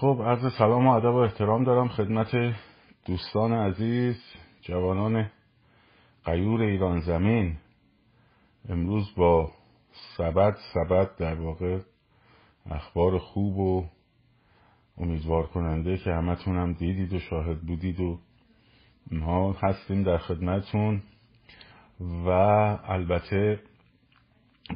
خب 0.00 0.22
عرض 0.26 0.52
سلام 0.58 0.86
و 0.86 0.90
ادب 0.90 1.14
و 1.14 1.16
احترام 1.16 1.64
دارم 1.64 1.88
خدمت 1.88 2.54
دوستان 3.06 3.52
عزیز 3.52 4.16
جوانان 4.62 5.30
غیور 6.24 6.60
ایران 6.60 7.00
زمین. 7.00 7.56
امروز 8.68 9.14
با 9.16 9.50
سبد 10.16 10.56
سبد 10.74 11.16
در 11.16 11.34
واقع 11.34 11.78
اخبار 12.70 13.18
خوب 13.18 13.58
و 13.58 13.84
امیدوار 14.98 15.46
کننده 15.46 15.96
که 15.96 16.10
همتون 16.10 16.56
هم 16.56 16.72
دیدید 16.72 17.12
و 17.12 17.18
شاهد 17.18 17.60
بودید 17.60 18.00
و 18.00 18.18
اینها 19.10 19.52
هستیم 19.52 20.02
در 20.02 20.18
خدمتون 20.18 21.02
و 22.00 22.28
البته 22.84 23.60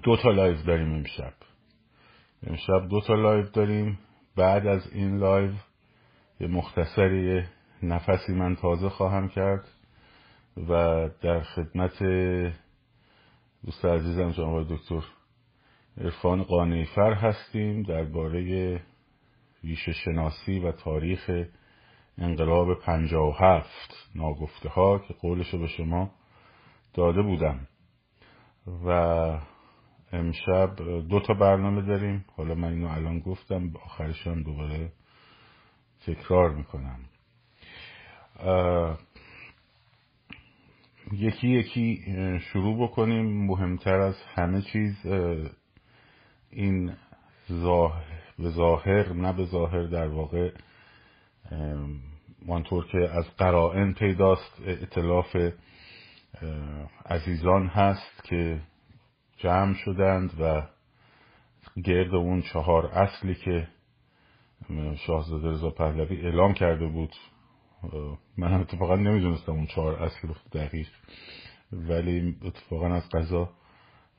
دو 0.02 0.16
تا 0.16 0.30
live 0.30 0.62
داریم 0.62 0.93
امشب. 0.93 1.32
امشب 2.46 2.89
دو 2.89 3.00
تا 3.00 3.14
live 3.14 3.46
داریم. 3.46 3.98
بعد 4.36 4.66
از 4.66 4.92
این 4.92 5.18
live 5.18 5.52
یه 6.40 6.46
مختصری 6.46 7.45
نفسی 7.82 8.32
من 8.32 8.56
تازه 8.56 8.88
خواهم 8.88 9.28
کرد 9.28 9.68
و 10.56 11.09
در 11.23 11.40
خدمت 11.40 12.02
دوست 13.64 13.84
عزیزم 13.84 14.30
جناب 14.30 14.74
دکتر 14.74 15.02
عرفان 16.00 16.42
قانعی‌فرد 16.42 17.12
هستیم 17.12 17.82
درباره 17.82 18.80
ریشه 19.64 19.92
شناسی 19.92 20.59
و 20.59 20.73
تاریخ 20.73 21.30
انقلاب 22.18 22.80
پنجاه 22.80 23.28
و 23.28 23.32
هفت 23.32 24.10
ناگفته 24.14 24.68
ها 24.68 24.98
که 24.98 25.14
قولشو 25.14 25.59
به 25.59 25.66
شما 25.66 26.10
داده 26.95 27.23
بودم. 27.23 27.68
و 28.87 29.38
امشب 30.12 30.77
دو 31.09 31.21
تا 31.21 31.34
برنامه 31.34 31.83
داریم. 31.83 32.25
حالا 32.37 32.55
من 32.55 32.73
اینو 32.73 32.89
الان 32.89 33.19
گفتم 33.19 33.73
آخرش 33.84 34.27
هم 34.27 34.43
دوباره 34.43 34.93
تکرار 36.07 36.51
می‌کنم. 36.51 37.01
یکی 41.13 41.49
یکی 41.49 42.04
شروع 42.41 42.88
بکنیم. 42.88 43.46
مهمتر 43.46 44.01
از 44.01 44.23
همه 44.35 44.63
چیز 44.63 45.07
این 46.51 46.93
ظاهر 47.52 48.23
به 48.38 48.51
ظاهر 48.51 49.13
نه 49.13 49.32
به 49.32 49.45
ظاهر 49.45 49.82
در 49.82 50.09
واقع 50.09 50.52
مانطور 52.47 52.87
که 52.87 52.99
از 52.99 53.37
قرائن 53.37 53.93
پیداست 53.93 54.63
اطلاف 54.66 55.37
عزیزان 57.07 57.66
هست 57.66 58.24
که 58.24 58.60
جمع 59.43 59.74
شدند 59.74 60.40
و 60.40 60.62
گرد 61.85 62.15
اون 62.15 62.43
چهار 62.43 62.87
اصلی 62.87 63.35
که 63.35 63.68
شاهزاده 64.97 65.48
رضا 65.48 65.71
پهلوی 65.71 66.21
اعلام 66.21 66.54
کرده 66.54 66.87
بود 66.87 67.16
من 68.37 68.53
اتفاقا 68.53 68.97
نمی‌دونستم 68.97 69.53
اون 69.53 69.66
چهار 69.66 70.03
اصل 70.03 70.28
دقیق 70.53 70.88
ولی 71.72 72.37
اتفاقا 72.44 72.94
از 72.94 73.09
قضا 73.09 73.50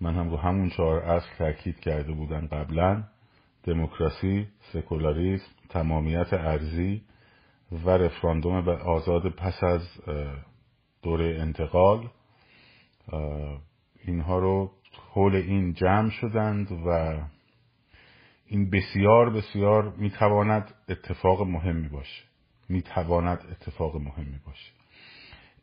من 0.02 0.16
هم 0.16 0.30
رو 0.30 0.38
همون 0.38 0.70
چهار 0.70 1.00
اصل 1.00 1.28
تاکید 1.38 1.80
کرده 1.80 2.12
بودن 2.12 2.48
قبلا 2.48 3.04
دموکراسی 3.64 4.48
سکولاریسم 4.74 5.52
تمامیت 5.70 6.34
ارزی 6.34 7.02
و 7.86 7.90
رفراندوم 7.90 8.66
به 8.66 8.76
آزاد 8.78 9.30
پس 9.30 9.64
از 9.64 9.82
دوره 11.02 11.38
انتقال. 11.40 12.10
اینها 14.06 14.40
رو 14.40 14.72
حول 15.16 15.36
این 15.36 15.74
جمع 15.74 16.10
شدند 16.10 16.72
و 16.72 17.18
این 18.46 18.70
بسیار 18.70 19.30
بسیار 19.30 19.94
می‌تواند 19.98 20.74
اتفاق 20.90 21.42
مهمی 21.42 21.88
باشه. 21.88 22.24
می‌تواند 22.70 23.40
اتفاق 23.52 23.96
مهمی 23.96 24.40
باشه. 24.46 24.72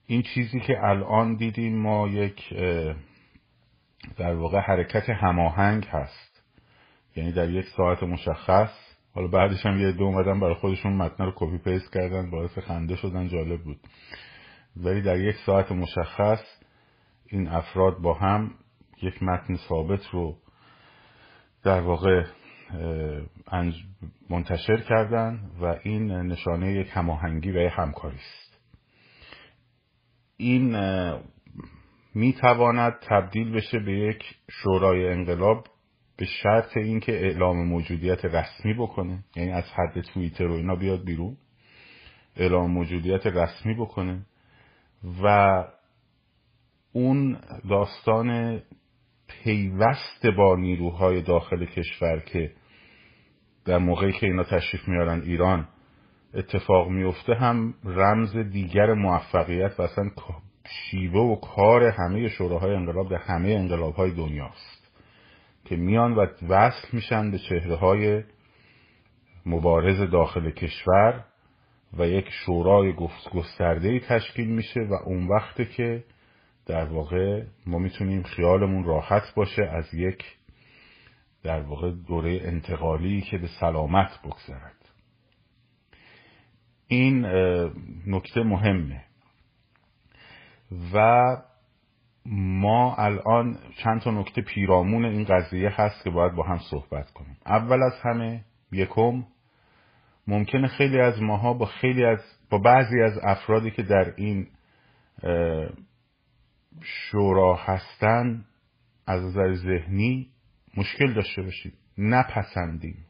این 0.07 0.23
چیزی 0.23 0.61
که 0.61 0.85
الان 0.85 1.37
دیدیم 1.37 1.79
ما 1.79 2.09
یک 2.09 2.55
در 4.17 4.35
واقع 4.35 4.61
حرکت 4.61 5.11
هماهنگ 5.11 5.85
هست. 5.85 6.43
یعنی 7.17 7.33
در 7.33 7.51
یک 7.51 7.67
ساعت 7.77 8.03
مشخص. 8.03 8.71
حالا 9.15 9.27
بعدش 9.27 9.67
هم 9.67 9.81
یه 9.81 9.93
دو 9.93 10.05
اومدن 10.05 10.41
برای 10.41 10.55
خودشون 10.55 10.93
متن 10.93 11.25
رو 11.25 11.33
کپی 11.37 11.59
پیست 11.59 11.93
کردن 11.93 12.31
باعث 12.31 12.59
خنده 12.59 12.97
شدن 12.97 13.29
جالب 13.29 13.63
بود. 13.63 13.81
ولی 14.77 15.03
در 15.03 15.21
یک 15.21 15.37
ساعت 15.47 15.73
مشخص 15.73 16.43
این 17.27 17.49
افراد 17.49 17.99
با 17.99 18.15
هم 18.15 18.51
یک 19.03 19.23
متن 19.23 19.57
ثابت 19.57 20.07
رو 20.13 20.37
در 21.63 21.81
واقع 21.81 22.25
منتشر 24.31 24.81
کردن 24.81 25.51
و 25.61 25.77
این 25.83 26.13
نشانه 26.13 26.73
یک 26.73 26.89
هماهنگی 26.93 27.51
و 27.51 27.57
یک 27.57 27.73
همکاری 27.77 28.17
است. 28.17 28.61
این 30.37 30.77
می‌تواند 32.15 32.93
تبدیل 33.09 33.53
بشه 33.53 33.79
به 33.79 33.93
یک 33.93 34.25
شورای 34.51 35.09
انقلاب 35.09 35.67
به 36.17 36.27
شرط 36.27 36.77
اینکه 36.77 37.13
اعلام 37.13 37.67
موجودیت 37.67 38.25
رسمی 38.25 38.75
بکنه 38.75 39.25
یعنی 39.37 39.53
از 39.53 39.65
حد 39.65 40.01
توییتر 40.01 40.47
و 40.47 40.53
اینا 40.53 40.75
بیاد 40.75 41.05
بیرون. 41.05 41.37
اعلام 42.37 42.71
موجودیت 42.71 43.27
رسمی 43.27 43.75
بکنه 43.75 44.27
و 45.23 45.65
اون 46.93 47.39
داستان 47.69 48.61
پیوست 49.45 50.27
با 50.37 50.57
نیروهای 50.57 51.23
داخل 51.23 51.65
کشور 51.65 52.19
که 52.19 52.53
در 53.65 53.79
موقعی 53.79 54.13
که 54.13 54.27
اینا 54.27 54.45
تشریف 54.45 54.89
میارن 54.89 55.21
ایران 55.21 55.69
اتفاق 56.35 56.89
میفته 56.89 57.35
هم 57.35 57.75
رمز 57.85 58.37
دیگر 58.37 58.95
موفقیت 58.95 59.81
و 59.81 59.83
اصلا 59.83 60.11
شیوه 60.67 61.21
و 61.21 61.37
کار 61.37 61.85
همه 61.85 62.29
شوراهای 62.29 62.75
انقلاب 62.75 63.11
در 63.11 63.17
همه 63.17 63.49
انقلاب 63.49 63.95
های 63.95 64.11
دنیاست 64.11 64.91
که 65.65 65.77
میان 65.77 66.15
و 66.15 66.27
وصل 66.49 66.89
میشن 66.93 67.31
به 67.31 67.39
چهره 67.39 67.77
های 67.77 68.23
مبارز 69.47 70.11
داخل 70.11 70.51
کشور 70.51 71.25
و 71.99 72.07
یک 72.07 72.29
شورای 72.31 72.93
گسترده 73.35 74.01
تشکیل 74.01 74.49
میشه 74.49 74.81
و 74.81 74.95
اون 74.95 75.29
وقته 75.29 75.65
که 75.65 76.05
در 76.71 76.85
واقع 76.85 77.43
ما 77.67 77.79
می‌تونیم 77.79 78.23
خیالمون 78.23 78.85
راحت 78.85 79.35
باشه 79.35 79.63
از 79.63 79.95
یک 79.95 80.25
در 81.43 81.61
واقع 81.61 81.91
دوره 81.91 82.41
انتقالی 82.43 83.21
که 83.21 83.39
به 83.39 83.49
سلامت 83.61 84.21
بگذرد. 84.25 84.77
این 86.89 87.27
نکته 88.07 88.43
مهمه. 88.43 89.05
و 90.95 91.37
ما 92.27 92.95
الان 92.97 93.59
چند 93.83 94.01
تا 94.01 94.11
نکته 94.11 94.43
پیرامون 94.43 95.05
این 95.05 95.25
قضیه 95.25 95.71
هست 95.81 96.05
که 96.05 96.11
باید 96.11 96.35
با 96.35 96.43
هم 96.43 96.59
صحبت 96.71 97.11
کنیم. 97.11 97.37
اول 97.47 97.83
از 97.83 97.95
همه 98.03 98.45
یکم 98.73 99.25
ممکنه 100.27 100.69
خیلی 100.69 101.01
از 101.01 101.23
ماها 101.23 101.53
با 101.53 101.67
خیلی 101.67 102.05
از 102.05 102.19
با 102.51 102.59
بعضی 102.59 103.01
از 103.03 103.19
افرادی 103.23 103.71
که 103.71 103.83
در 103.83 104.15
این 104.17 104.47
شورا 106.83 107.57
هستن 107.57 108.45
از 109.07 109.23
نظر 109.23 109.55
ذهنی 109.55 110.29
مشکل 110.77 111.13
داشته 111.15 111.43
باشیم. 111.43 111.73
نپسندیم. 111.99 113.07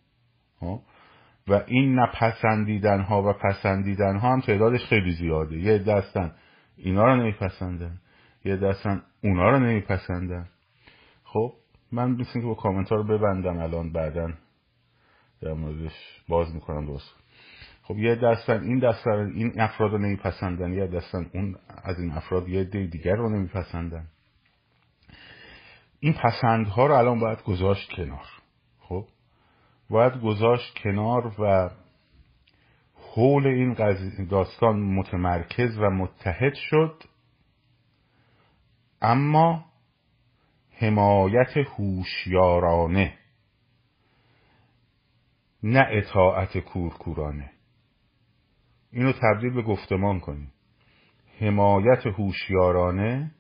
و 1.49 1.63
این 1.67 1.99
نپسندیدن 1.99 3.01
ها 3.01 3.23
و 3.23 3.33
پسندیدن 3.33 4.17
ها 4.17 4.33
هم 4.33 4.41
تعدادش 4.41 4.85
خیلی 4.85 5.13
زیاده. 5.13 5.59
یه 5.59 5.79
دستن 5.79 6.33
اینا 6.77 7.05
رو 7.05 7.17
نمیپسندن. 7.17 8.01
یه 8.45 8.57
دستن 8.57 9.03
اونا 9.25 9.51
رو 9.51 9.59
نمیپسندن. 9.59 10.49
خب؟ 11.25 11.53
من 11.93 12.11
مثل 12.11 12.41
که 12.41 12.47
با 12.47 12.55
کامنت 12.55 12.93
رو 12.93 13.05
ببندم 13.05 13.59
الان 13.59 13.93
بعدا 13.93 14.33
در 15.43 15.53
موردش 15.53 16.23
باز 16.29 16.55
می‌کنم 16.55 16.87
درست. 16.87 17.20
خب 17.91 17.99
یه 17.99 18.15
دستن 18.15 18.63
این 18.63 18.79
دستن 18.79 19.33
این 19.35 19.61
افراد 19.61 19.91
رو 19.91 19.99
نمیپسندن 19.99 20.73
یه 20.73 20.87
دستن 20.87 21.31
اون 21.35 21.57
از 21.85 21.99
این 21.99 22.13
افراد 22.13 22.49
یه 22.49 22.65
دی 22.65 22.87
دیگر 22.87 23.15
رو 23.15 23.29
نمیپسندن. 23.29 24.07
این 26.01 26.13
پسندها 26.13 26.87
رو 26.87 26.95
الان 26.95 27.21
باید 27.21 27.43
گذاشت 27.43 27.93
کنار. 27.93 28.27
خب 28.81 29.07
باید 29.91 30.21
گذاشت 30.21 30.79
کنار 30.83 31.41
و 31.41 31.71
حول 32.95 33.47
این 33.47 33.77
داستان 34.31 34.81
متمرکز 34.81 35.79
و 35.79 35.91
متحد 35.91 36.55
شد. 36.55 37.03
اما 39.03 39.65
حمایت 40.71 41.57
هوشیارانه 41.57 43.15
نه 45.63 45.87
اطاعت 45.91 46.59
کورکورانه. 46.59 47.51
اینو 48.93 49.13
تبدیل 49.13 49.55
به 49.55 49.63
گفتمان 49.63 50.21
کنیم. 50.21 50.53
حمایت 51.39 52.07
هوشیارانه 52.07 53.31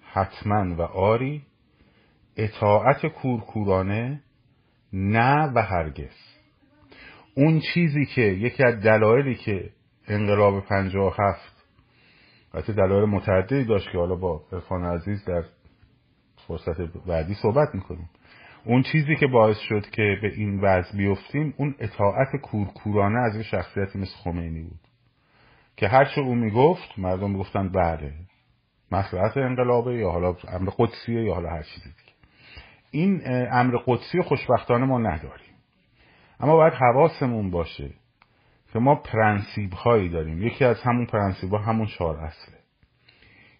حتما 0.00 0.74
و 0.74 0.82
آری 0.82 1.42
اطاعت 2.36 3.06
کورکورانه 3.06 4.22
نه 4.92 5.52
و 5.54 5.62
هرگز. 5.62 6.16
اون 7.34 7.60
چیزی 7.74 8.06
که 8.06 8.20
یکی 8.20 8.64
از 8.64 8.80
دلایلی 8.80 9.34
که 9.34 9.70
انقلاب 10.08 10.64
هفت 11.18 11.66
البته 12.54 12.72
دلایل 12.72 13.04
متعددی 13.04 13.64
داشت 13.64 13.90
که 13.92 13.98
حالا 13.98 14.14
با 14.14 14.44
ارفان 14.52 14.84
عزیز 14.84 15.24
در 15.24 15.44
فرصت 16.48 16.80
بعدی 17.06 17.34
صحبت 17.34 17.74
می‌کنیم. 17.74 18.10
اون 18.64 18.82
چیزی 18.82 19.16
که 19.16 19.26
باعث 19.26 19.58
شد 19.58 19.90
که 19.90 20.18
به 20.22 20.28
این 20.34 20.60
وضع 20.60 20.96
بیفتیم 20.96 21.54
اون 21.56 21.74
اطاعت 21.78 22.36
کورکورانه 22.42 23.18
از 23.18 23.36
یه 23.36 23.42
شخصیتی 23.42 23.98
مثل 23.98 24.16
خمینی 24.24 24.62
بود. 24.62 24.80
که 25.76 25.88
هر 25.88 26.04
چه 26.04 26.20
او 26.20 26.34
می‌گفت 26.34 26.98
مردم 26.98 27.30
می‌گفتن 27.30 27.68
بله 27.68 28.12
مسلحت 28.92 29.36
انقلابه 29.36 29.94
یا 29.94 30.10
حالا 30.10 30.36
امر 30.48 30.70
قدسیه 30.78 31.24
یا 31.24 31.34
حالا 31.34 31.50
هر 31.50 31.62
چیزی 31.62 31.88
دیگه. 31.88 32.12
این 32.90 33.22
امر 33.52 33.76
قدسی 33.86 34.22
خوشبختانه 34.22 34.84
ما 34.84 34.98
نداریم. 34.98 35.54
اما 36.40 36.56
باید 36.56 36.72
حواسمون 36.72 37.50
باشه 37.50 37.90
که 38.72 38.78
ما 38.78 38.94
پرنسیب 38.94 39.72
هایی 39.72 40.08
داریم. 40.08 40.42
یکی 40.42 40.64
از 40.64 40.82
همون 40.82 41.06
پرنسیب 41.06 41.50
ها 41.50 41.58
همون 41.58 41.86
چهار 41.86 42.16
اصله. 42.16 42.58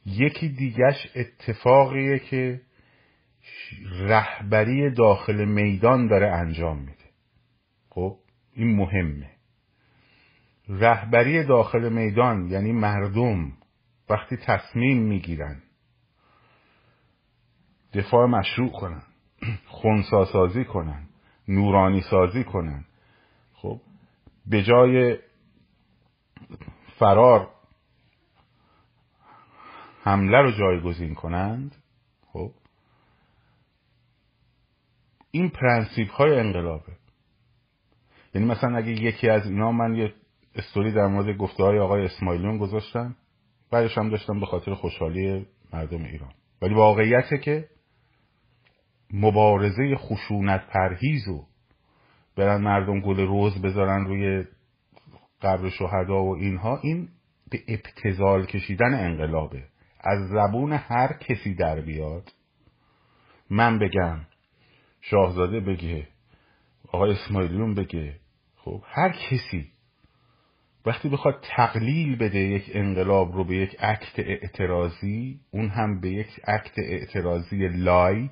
یکی 0.07 0.49
دیگش 0.49 1.07
اتفاقیه 1.17 2.19
که 2.19 2.61
رهبری 4.01 4.91
داخل 4.91 5.45
میدان 5.45 6.07
داره 6.07 6.27
انجام 6.27 6.79
میده. 6.79 7.11
خب 7.91 8.17
این 8.53 8.77
مهمه. 8.77 9.31
رهبری 10.69 11.45
داخل 11.45 11.89
میدان 11.93 12.49
یعنی 12.49 12.73
مردم 12.73 13.53
وقتی 14.11 14.37
تصمیم 14.37 14.99
می‌گیرن 15.03 15.63
دفاع 17.95 18.27
مشروع 18.27 18.71
کنن 18.73 19.03
خونسا 19.67 20.25
سازی 20.25 20.65
کنن 20.65 21.09
نورانی 21.49 22.01
سازی 22.01 22.45
کنن. 22.45 22.85
خب 23.55 23.81
به 24.47 24.63
جای 24.63 25.19
فرار 26.99 27.51
حمله 30.03 30.39
رو 30.39 30.51
جایگزین 30.51 31.15
کنند 31.15 31.77
خب 32.33 32.53
این 35.31 35.49
پرنسیپ 35.49 36.11
های 36.11 36.39
انقلابه. 36.39 36.93
یعنی 38.35 38.47
مثلا 38.47 38.77
اگه 38.77 38.91
یکی 38.91 39.29
از 39.29 39.47
اینا 39.47 39.73
من 39.73 39.95
یه 39.95 40.15
استوری 40.55 40.93
در 40.93 41.07
مورد 41.07 41.37
گفته 41.37 41.63
های 41.63 41.79
آقای 41.79 42.05
اسماعیلیون 42.05 42.59
گذاشتم 42.59 43.17
بعدش 43.71 43.99
هم 43.99 44.11
داشتم 44.11 44.41
به 44.41 44.47
خاطر 44.47 44.75
خوشحالی 44.75 45.47
مردم 45.73 46.05
ایران. 46.05 46.33
ولی 46.63 46.75
واقعیته 46.75 47.39
که 47.39 47.69
مبارزه 49.13 49.97
خشونت 49.97 50.67
پرهیز 50.67 51.29
و 51.29 51.47
برن 52.37 52.61
مردم 52.61 53.01
گل 53.01 53.21
روز 53.21 53.63
بذارن 53.63 54.05
روی 54.05 54.45
قبر 55.43 55.69
شهدا 55.69 56.25
و 56.25 56.37
اینها 56.37 56.81
این 56.83 57.09
به 57.51 57.63
ابتزال 57.69 58.47
کشیدن 58.47 58.95
انقلابه. 58.95 59.65
از 60.01 60.29
زبون 60.29 60.73
هر 60.73 61.13
کسی 61.13 61.55
در 61.55 61.81
بیاد 61.81 62.33
من 63.51 63.79
بگم 63.79 64.21
شاهزاده 65.01 65.61
بگه 65.61 66.09
آقای 66.93 67.13
اسماعیلیون 67.13 67.75
بگه. 67.75 68.17
خب 68.57 68.83
هر 68.87 69.09
کسی 69.09 69.67
وقتی 70.87 71.09
بخواد 71.09 71.45
تقلیل 71.57 72.17
بده 72.17 72.39
یک 72.39 72.71
انقلاب 72.75 73.33
رو 73.33 73.45
به 73.45 73.57
یک 73.57 73.77
عکت 73.81 74.19
اعتراضی 74.19 75.41
اون 75.51 75.69
هم 75.69 76.01
به 76.01 76.11
یک 76.11 76.41
عکت 76.45 76.79
اعتراضی 76.79 77.69
لایت 77.69 78.31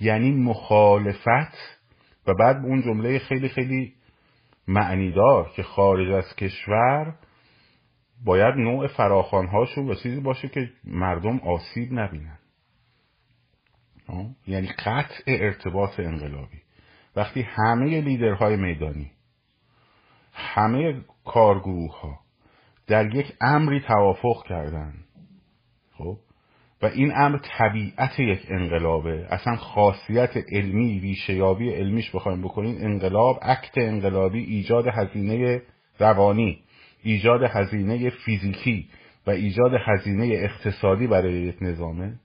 یعنی 0.00 0.30
مخالفت 0.30 1.78
و 2.26 2.34
بعد 2.34 2.56
اون 2.56 2.82
جمله 2.82 3.18
خیلی 3.18 3.48
خیلی 3.48 3.94
معنیدار 4.68 5.50
که 5.56 5.62
خارج 5.62 6.10
از 6.10 6.36
کشور 6.36 7.14
باید 8.24 8.54
نوع 8.54 8.86
فراخانهاشون 8.86 9.88
و 9.88 9.94
چیزی 9.94 10.20
باشه 10.20 10.48
که 10.48 10.70
مردم 10.84 11.38
آسیب 11.38 11.92
نبینن. 11.92 12.38
یعنی 14.46 14.68
قطع 14.68 15.22
ارتباط 15.26 16.00
انقلابی. 16.00 16.62
وقتی 17.16 17.42
همه 17.42 18.00
لیدرهای 18.00 18.56
میدانی 18.56 19.10
همه 20.32 21.00
کارگروه 21.24 22.00
ها 22.00 22.18
در 22.86 23.14
یک 23.14 23.32
امری 23.40 23.80
توافق 23.80 24.46
کردن 24.48 24.94
خب؟ 25.98 26.18
و 26.82 26.86
این 26.86 27.12
امر 27.16 27.38
طبیعت 27.58 28.20
یک 28.20 28.46
انقلابه. 28.48 29.26
اصلا 29.30 29.56
خاصیت 29.56 30.36
علمی 30.52 31.00
ریشهیابی 31.00 31.70
علمیش 31.70 32.10
بخوایم 32.14 32.42
بکنین 32.42 32.84
انقلاب 32.84 33.38
عکت 33.42 33.78
انقلابی 33.78 34.44
ایجاد 34.44 34.84
هزینه 34.86 35.62
روانی 35.98 36.62
ایجاد 37.02 37.42
هزینه 37.42 38.10
فیزیکی 38.10 38.88
و 39.26 39.30
ایجاد 39.30 39.72
هزینه 39.86 40.26
اقتصادی 40.26 41.06
برای 41.06 41.32
یک 41.32 41.56
نظامه. 41.60 42.18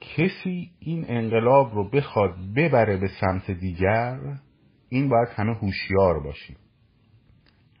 کسی 0.00 0.70
این 0.78 1.04
انقلاب 1.08 1.74
رو 1.74 1.90
بخواد 1.90 2.34
ببره 2.56 2.96
به 2.96 3.08
سمت 3.20 3.50
دیگر 3.50 4.18
این 4.88 5.08
باید 5.08 5.28
همه 5.28 5.54
هوشیار 5.54 6.20
باشیم. 6.20 6.56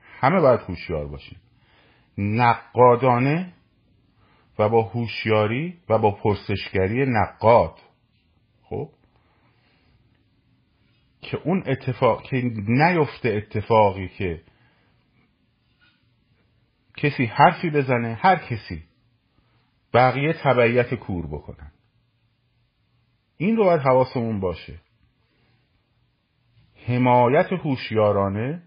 همه 0.00 0.40
باید 0.40 0.60
هوشیار 0.60 1.08
باشیم. 1.08 1.38
نقادانه 2.18 3.52
و 4.58 4.68
با 4.68 4.82
هوشیاری 4.82 5.78
و 5.88 5.98
با 5.98 6.10
پرسشگری 6.10 7.06
نقاد. 7.06 7.78
خب؟ 8.62 8.88
که 11.22 11.36
اون 11.44 11.64
اتفاق 11.66 12.22
که 12.22 12.42
نیفته 12.68 13.28
اتفاقی 13.28 14.08
که 14.08 14.42
کسی 16.96 17.24
حرفی 17.24 17.70
بزنه 17.70 18.14
هر 18.14 18.36
کسی. 18.36 18.82
بقیه 19.94 20.32
تبعیت 20.32 20.94
کور 20.94 21.26
بکنن. 21.26 21.72
این 23.40 23.56
رو 23.56 23.64
باید 23.64 23.80
حواسمون 23.80 24.40
باشه. 24.40 24.80
حمایت 26.86 27.52
هوشیارانه 27.52 28.62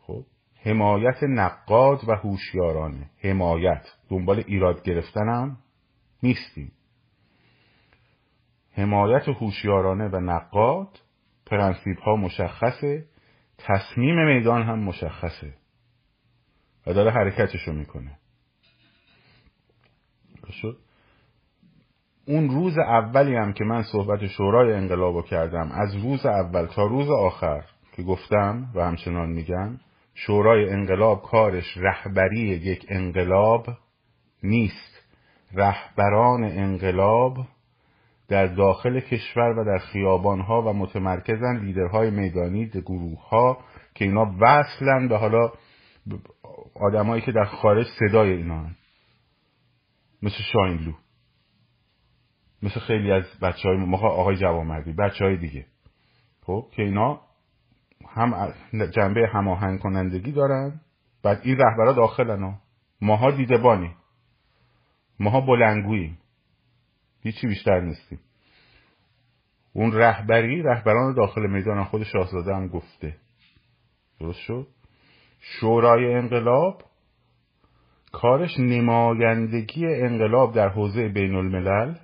خب 0.00 0.24
حمایت 0.62 1.22
نقاد 1.22 2.08
و 2.08 2.14
هوشیارانه. 2.14 3.10
حمایت 3.18 3.86
دنبال 4.08 4.44
ایراد 4.46 4.82
گرفتنم 4.82 5.58
نیستیم. 6.22 6.72
حمایت 8.72 9.28
هوشیارانه 9.28 10.08
و 10.08 10.20
نقاد 10.20 10.98
پرنسیب 11.46 11.98
ها 11.98 12.16
مشخصه 12.16 13.04
تصمیم 13.58 14.24
میدان 14.24 14.62
هم 14.62 14.78
مشخصه 14.78 15.54
و 16.86 16.94
داره 16.94 17.10
حرکتشو 17.10 17.72
می‌کنه. 17.72 18.18
شد؟ 20.50 20.85
اون 22.26 22.50
روز 22.50 22.78
اولی 22.78 23.36
هم 23.36 23.52
که 23.52 23.64
من 23.64 23.82
صحبت 23.82 24.26
شورای 24.26 24.72
انقلابو 24.72 25.22
کردم 25.22 25.72
از 25.72 25.96
روز 25.96 26.26
اول 26.26 26.66
تا 26.66 26.86
روز 26.86 27.10
آخر 27.10 27.64
که 27.96 28.02
گفتم 28.02 28.68
و 28.74 28.84
همچنان 28.84 29.30
میگم 29.30 29.78
شورای 30.14 30.70
انقلاب 30.70 31.22
کارش 31.22 31.76
رهبری 31.76 32.40
یک 32.40 32.86
انقلاب 32.88 33.66
نیست 34.42 35.02
رهبران 35.54 36.44
انقلاب 36.44 37.36
در 38.28 38.46
داخل 38.46 39.00
کشور 39.00 39.58
و 39.58 39.64
در 39.64 39.78
خیابانها 39.78 40.62
و 40.62 40.72
متمرکزن 40.72 41.56
لیدرهای 41.56 42.10
میدانی 42.10 42.66
گروه 42.66 43.28
ها 43.28 43.58
که 43.94 44.04
اینا 44.04 44.34
وصلن 44.40 45.08
به 45.08 45.16
حالا 45.16 45.52
آدمایی 46.74 47.22
که 47.22 47.32
در 47.32 47.44
خارج 47.44 47.86
صدای 47.98 48.32
اینا 48.32 48.58
هن. 48.58 48.76
مثل 50.22 50.42
شاینلو 50.52 50.92
مثل 52.62 52.80
خیلی 52.80 53.12
از 53.12 53.24
بچه 53.42 53.68
های 53.68 53.76
ما 53.76 53.98
آقای 53.98 54.36
جوامردی 54.36 54.92
بچه 54.92 55.24
های 55.24 55.36
دیگه. 55.36 55.66
خب 56.42 56.66
که 56.72 56.82
اینا 56.82 57.20
هم 58.08 58.52
جنبه 58.90 59.28
هماهنگ 59.32 59.80
کنندگی 59.80 60.32
دارن 60.32 60.80
بعد 61.22 61.40
این 61.42 61.56
رهبرا 61.56 61.92
داخلن 61.92 62.42
ها. 62.42 62.58
ماها 63.00 63.30
دیدبانی 63.30 63.90
ماها 65.20 65.40
بلنگوییم 65.40 66.18
هیچی 67.22 67.46
بیشتر 67.46 67.80
نیستیم. 67.80 68.20
اون 69.72 69.92
رهبری 69.92 70.62
رهبران 70.62 71.14
داخل 71.14 71.46
میدان 71.46 71.84
خود 71.84 72.02
شاهزاده 72.02 72.54
هم 72.54 72.68
گفته. 72.68 73.16
درست 74.20 74.38
شد؟ 74.38 74.66
شورای 75.40 76.14
انقلاب 76.14 76.82
کارش 78.12 78.58
نمایندگی 78.58 79.86
انقلاب 79.86 80.54
در 80.54 80.68
حوزه 80.68 81.08
بین 81.08 81.34
الملل 81.34 81.94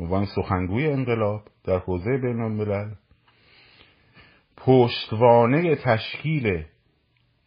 عنوان 0.00 0.26
سخنگوی 0.26 0.86
انقلاب 0.86 1.42
در 1.64 1.78
حوزه 1.78 2.18
بین 2.22 2.40
الملل 2.40 2.90
پشتوانه 4.56 5.76
تشکیل 5.76 6.64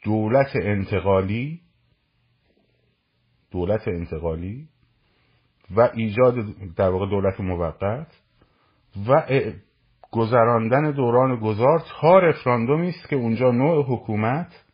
دولت 0.04 0.56
انتقالی 0.56 1.62
دولت 3.52 3.88
انتقالی 3.88 4.68
و 5.76 5.90
ایجاد 5.94 6.36
در 6.76 6.90
واقع 6.90 7.06
دولت 7.10 7.40
موقت 7.40 8.08
و 9.08 9.24
گذراندن 10.12 10.92
دوران 10.92 11.40
گذار 11.40 11.84
تا 12.02 12.20
رفراندومی 12.20 12.90
است 12.90 13.10
که 13.10 13.16
اونجا 13.16 13.52
نوع 13.52 13.86
حکومت 13.86 14.66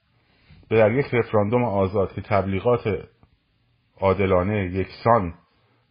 به 0.69 0.77
در 0.77 0.91
یک 0.91 1.05
رفراندوم 1.13 1.63
آزاد 1.63 2.13
که 2.13 2.21
تبلیغات 2.21 3.09
عادلانه 3.99 4.65
یکسان 4.65 5.33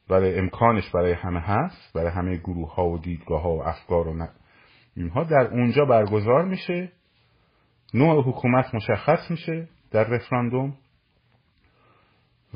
برای 0.08 0.38
امکانش 0.38 0.90
برای 0.90 1.12
همه 1.12 1.40
هست 1.40 1.92
برای 1.94 2.10
همه 2.10 2.36
گروه 2.36 2.74
ها 2.74 2.88
و 2.88 2.98
دیدگاه 2.98 3.42
ها 3.42 3.50
و 3.50 3.62
افکار 3.62 4.08
و 4.08 4.26
اینها 4.96 5.24
در 5.24 5.46
اونجا 5.46 5.84
برگزار 5.84 6.44
میشه. 6.44 6.92
نوع 7.94 8.22
حکومت 8.22 8.74
مشخص 8.74 9.30
میشه 9.30 9.68
در 9.90 10.04
رفراندوم. 10.04 10.76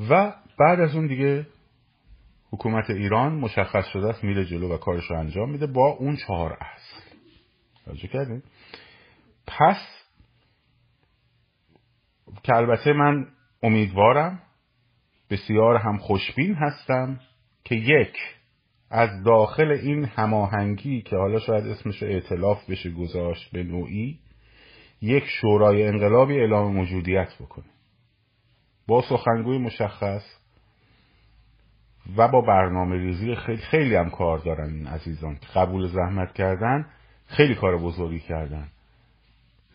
و 0.09 0.33
بعد 0.59 0.79
از 0.79 0.95
اون 0.95 1.07
دیگه 1.07 1.47
حکومت 2.51 2.89
ایران 2.89 3.33
مشخص 3.33 3.85
شده 3.93 4.09
است 4.09 4.23
میره 4.23 4.45
جلو 4.45 4.73
و 4.73 4.77
کارش 4.77 5.03
رو 5.09 5.19
انجام 5.19 5.49
میده 5.51 5.67
با 5.67 5.89
اون 5.89 6.15
چهار 6.15 6.57
اصل. 6.61 7.15
توجه 7.85 8.07
کردین؟ 8.07 8.43
پس 9.47 10.03
که 12.43 12.55
البته 12.55 12.93
من 12.93 13.27
امیدوارم 13.63 14.41
بسیار 15.29 15.77
هم 15.77 15.97
خوشبین 15.97 16.55
هستم. 16.55 17.19
که 17.65 17.75
یک 17.75 18.17
از 18.89 19.23
داخل 19.23 19.71
این 19.71 20.05
هماهنگی 20.05 21.01
که 21.01 21.15
حالا 21.15 21.39
شاید 21.39 21.67
اسمش 21.67 22.03
اعتلاف 22.03 22.69
بشه 22.69 22.89
گذاشت 22.89 23.51
به 23.51 23.63
نوعی 23.63 24.19
یک 25.01 25.23
شورای 25.27 25.87
انقلابی 25.87 26.39
اعلام 26.39 26.73
موجودیت 26.73 27.35
بکنه. 27.39 27.65
با 28.87 29.01
سخنگوی 29.01 29.57
مشخص 29.57 30.23
و 32.17 32.27
با 32.27 32.41
برنامه 32.41 32.95
ریزی 32.95 33.35
خیلی 33.35 33.61
خیلی 33.61 33.95
هم 33.95 34.09
کار 34.09 34.37
دارن 34.37 34.73
این 34.73 34.87
عزیزان 34.87 35.37
قبول 35.55 35.87
زحمت 35.87 36.33
کردن 36.33 36.85
خیلی 37.27 37.55
کار 37.55 37.77
بزرگی 37.77 38.19
کردن. 38.19 38.67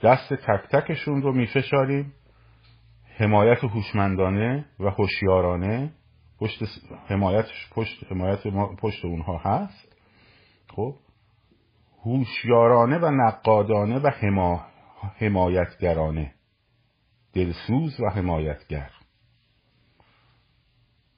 دست 0.02 0.35
تک 0.35 0.68
تکشون 0.73 1.23
رو 1.23 1.33
میفشاریم. 1.33 2.12
حمایت 3.16 3.64
هوشمندانه 3.64 4.64
و 4.80 4.90
هوشیارانه 4.90 5.92
پشت 6.38 6.62
حمایت 7.07 7.47
پشت 7.71 8.12
حمایت 8.12 8.47
پشت 8.78 9.04
اونها 9.04 9.38
هست. 9.38 9.97
خب. 10.68 10.95
هوشیارانه 12.04 12.99
و 12.99 13.11
نقادانه 13.11 13.99
و 13.99 14.09
حما... 14.09 14.66
حمایتگرانه. 15.16 16.35
دلسوز 17.33 18.00
و 18.00 18.09
حمایتگر. 18.09 18.90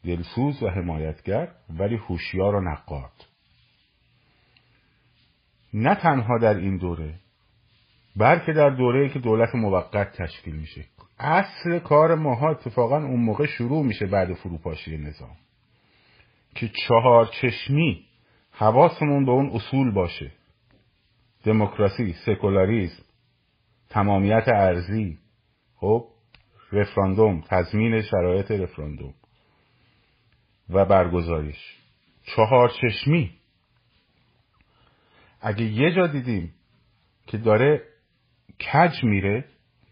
دلسوز 0.05 0.63
و 0.63 0.69
حمایتگر 0.69 1.49
ولی 1.71 1.97
هوشیار 1.97 2.55
و 2.55 2.61
نقاد. 2.61 3.13
نه 5.75 5.95
تنها 5.95 6.39
در 6.39 6.55
این 6.55 6.77
دوره 6.77 7.15
بلکه 8.21 8.53
در 8.53 8.71
دوره 8.71 9.09
که 9.09 9.19
دولت 9.19 9.55
موقت 9.55 10.13
تشکیل 10.13 10.57
میشه. 10.57 10.85
اصل 11.19 11.79
کار 11.79 12.15
ماها 12.15 12.51
اتفاقا 12.51 12.97
اون 12.97 13.21
موقع 13.21 13.47
شروع 13.47 13.85
میشه 13.85 14.07
بعد 14.07 14.35
فروپاشی 14.35 14.99
نظام. 14.99 15.37
که 16.55 16.71
چهار 16.89 17.27
چشمی 17.27 18.05
حواسمون 18.51 19.25
به 19.25 19.31
اون 19.31 19.51
اصول 19.51 19.91
باشه. 19.91 20.33
دموکراسی 21.45 22.15
سکولاریزم 22.27 23.03
تمامیت 23.89 24.49
ارزی 24.49 25.19
خب 25.77 26.07
رفراندوم 26.73 27.41
تضمین 27.41 28.03
شرایط 28.03 28.51
رفراندوم. 28.51 29.15
و 30.71 30.85
برگزاریش 30.85 31.77
چهار 32.23 32.73
چشمی. 32.83 33.31
اگه 35.41 35.65
یه 35.65 35.95
جا 35.95 36.07
دیدیم 36.07 36.55
که 37.27 37.39
داره 37.39 37.90
کج 38.61 39.05
میره 39.05 39.45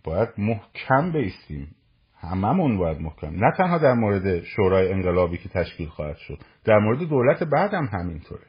باید 0.04 0.28
محکم 0.38 1.12
بیستیم. 1.12 1.75
هممون 2.20 2.78
باید 2.78 3.00
محکم. 3.00 3.44
نه 3.44 3.52
تنها 3.56 3.78
در 3.78 3.92
مورد 3.92 4.42
شورای 4.44 4.92
انقلابی 4.92 5.38
که 5.38 5.48
تشکیل 5.48 5.88
خواهد 5.88 6.16
شد 6.16 6.38
در 6.64 6.78
مورد 6.78 6.98
دولت 6.98 7.42
بعدم 7.42 7.87
همینطوره. 7.87 8.46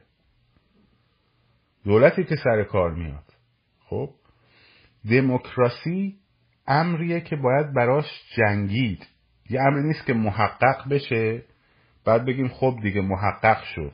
دولتی 1.85 2.23
که 2.23 2.35
سر 2.35 2.63
کار 2.63 2.91
میاد. 2.91 3.33
خب؟ 3.79 4.09
دموکراسی 5.09 6.15
امریه 6.67 7.21
که 7.21 7.35
باید 7.35 7.73
براش 7.73 8.05
جنگید. 8.35 9.07
یه 9.49 9.61
امری 9.61 9.87
نیست 9.87 10.05
که 10.05 10.13
محقق 10.13 10.89
بشه 10.89 11.43
بعد 12.05 12.25
بگیم 12.25 12.47
خب 12.47 12.79
دیگه 12.81 13.01
محقق 13.01 13.63
شد. 13.63 13.93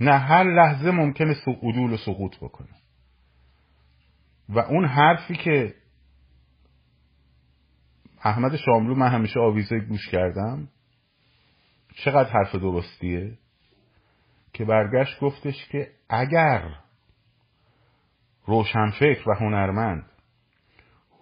نه 0.00 0.18
هر 0.18 0.44
لحظه 0.44 0.90
ممکنه 0.90 1.36
عدول 1.62 1.92
و 1.92 1.96
سقوط 1.96 2.36
بکنه. 2.36 2.81
و 4.48 4.58
اون 4.58 4.84
حرفی 4.84 5.34
که 5.34 5.74
احمد 8.24 8.56
شاملو 8.56 8.94
من 8.94 9.08
همیشه 9.08 9.40
آویزه 9.40 9.78
گوش 9.78 10.08
کردم 10.08 10.68
چقدر 11.94 12.30
حرف 12.30 12.54
درستیه؟ 12.54 13.38
که 14.52 14.64
برگشت 14.64 15.20
گفتش 15.20 15.68
که 15.68 15.90
اگر 16.08 16.74
روشنفکر 18.46 19.30
و 19.30 19.34
هنرمند 19.34 20.06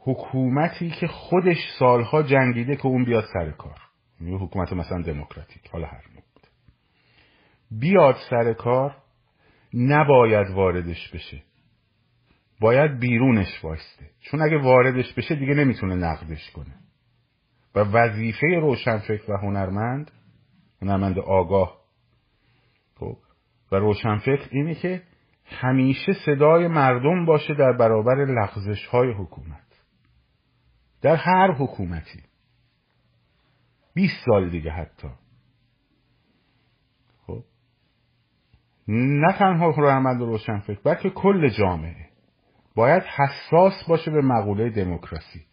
حکومتی 0.01 0.91
که 0.91 1.07
خودش 1.07 1.57
سالها 1.79 2.23
جنگیده 2.23 2.77
که 2.77 2.87
اون 2.87 3.05
بیاد 3.05 3.25
سر 3.33 3.51
کار 3.51 3.79
یعنی 4.21 4.37
حکومت 4.37 4.73
مثلا 4.73 5.03
دموکراتیک 5.03 5.69
حالا 5.73 5.87
هر 5.87 6.03
بیاد 7.71 8.17
سر 8.31 8.53
کار 8.53 8.97
نباید 9.75 10.51
واردش 10.51 11.11
بشه. 11.15 11.43
باید 12.61 12.99
بیرونش 12.99 13.65
وایسته. 13.65 14.11
چون 14.21 14.43
اگه 14.43 14.59
واردش 14.59 15.15
بشه 15.15 15.35
دیگه 15.35 15.55
نمی‌تونه 15.55 15.95
نقدش 15.95 16.51
کنه. 16.51 16.75
و 17.75 17.81
وظیفه 17.81 18.47
روشنفکر 18.61 19.31
و 19.31 19.37
هنرمند 19.37 20.11
هنرمند 20.83 21.19
آگاه. 21.19 21.81
خب. 22.97 23.17
و 23.73 23.77
روشنفکر 23.77 24.49
اینه 24.51 24.75
که 24.75 25.03
همیشه 25.45 26.13
صدای 26.27 26.69
مردم 26.69 27.25
باشه 27.25 27.55
در 27.55 27.73
برابر 27.73 28.25
لغزش 28.25 28.87
های 28.87 29.13
حکومت. 29.13 29.83
در 31.03 31.17
هر 31.17 31.53
حکومتی. 31.53 32.23
20 33.95 34.15
سال 34.27 34.51
دیگه 34.51 34.71
حتی. 34.71 35.09
خب. 37.27 37.45
نه 38.89 39.33
تنها 39.39 39.73
هنرمند 39.73 40.21
روشنفکر 40.21 40.81
بلکه 40.85 41.11
کل 41.11 41.49
جامعه. 41.49 42.10
باید 42.75 43.03
حساس 43.03 43.85
باشه 43.89 44.11
به 44.11 44.23
مقوله 44.23 44.71
دموکراسی. 44.71 45.47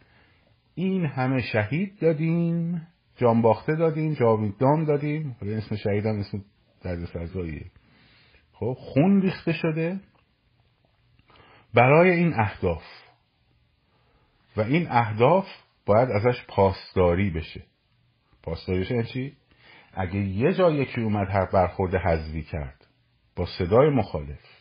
این 0.75 1.05
همه 1.05 1.41
شهید 1.41 2.00
دادیم 2.00 2.88
جانباخته 3.15 3.75
دادیم 3.75 4.13
جاویدان 4.13 4.83
دادیم. 4.83 5.36
اسم 5.41 5.75
شهید 5.75 6.05
هم 6.05 6.19
اسم 6.19 6.43
درد 6.81 7.05
سرزاییه 7.05 7.65
خب 8.53 8.77
خون 8.79 9.21
ریخته 9.21 9.53
شده 9.53 10.00
برای 11.74 12.09
این 12.12 12.33
اهداف. 12.33 12.83
و 14.57 14.62
این 14.62 14.88
اهداف 14.89 15.47
باید 15.86 16.09
ازش 16.09 16.45
پاسداری 16.47 17.29
بشه. 17.29 17.63
پاسداری 18.43 18.79
بشه 18.79 18.95
یعنی 18.95 19.07
چی؟ 19.07 19.38
اگه 19.93 20.19
یه 20.19 20.53
جا 20.53 20.71
یکی 20.71 21.01
اومد 21.01 21.29
هر 21.29 21.45
برخورد 21.45 21.95
حذوی 21.95 22.43
کرد 22.43 22.88
با 23.36 23.45
صدای 23.45 23.89
مخالف 23.89 24.56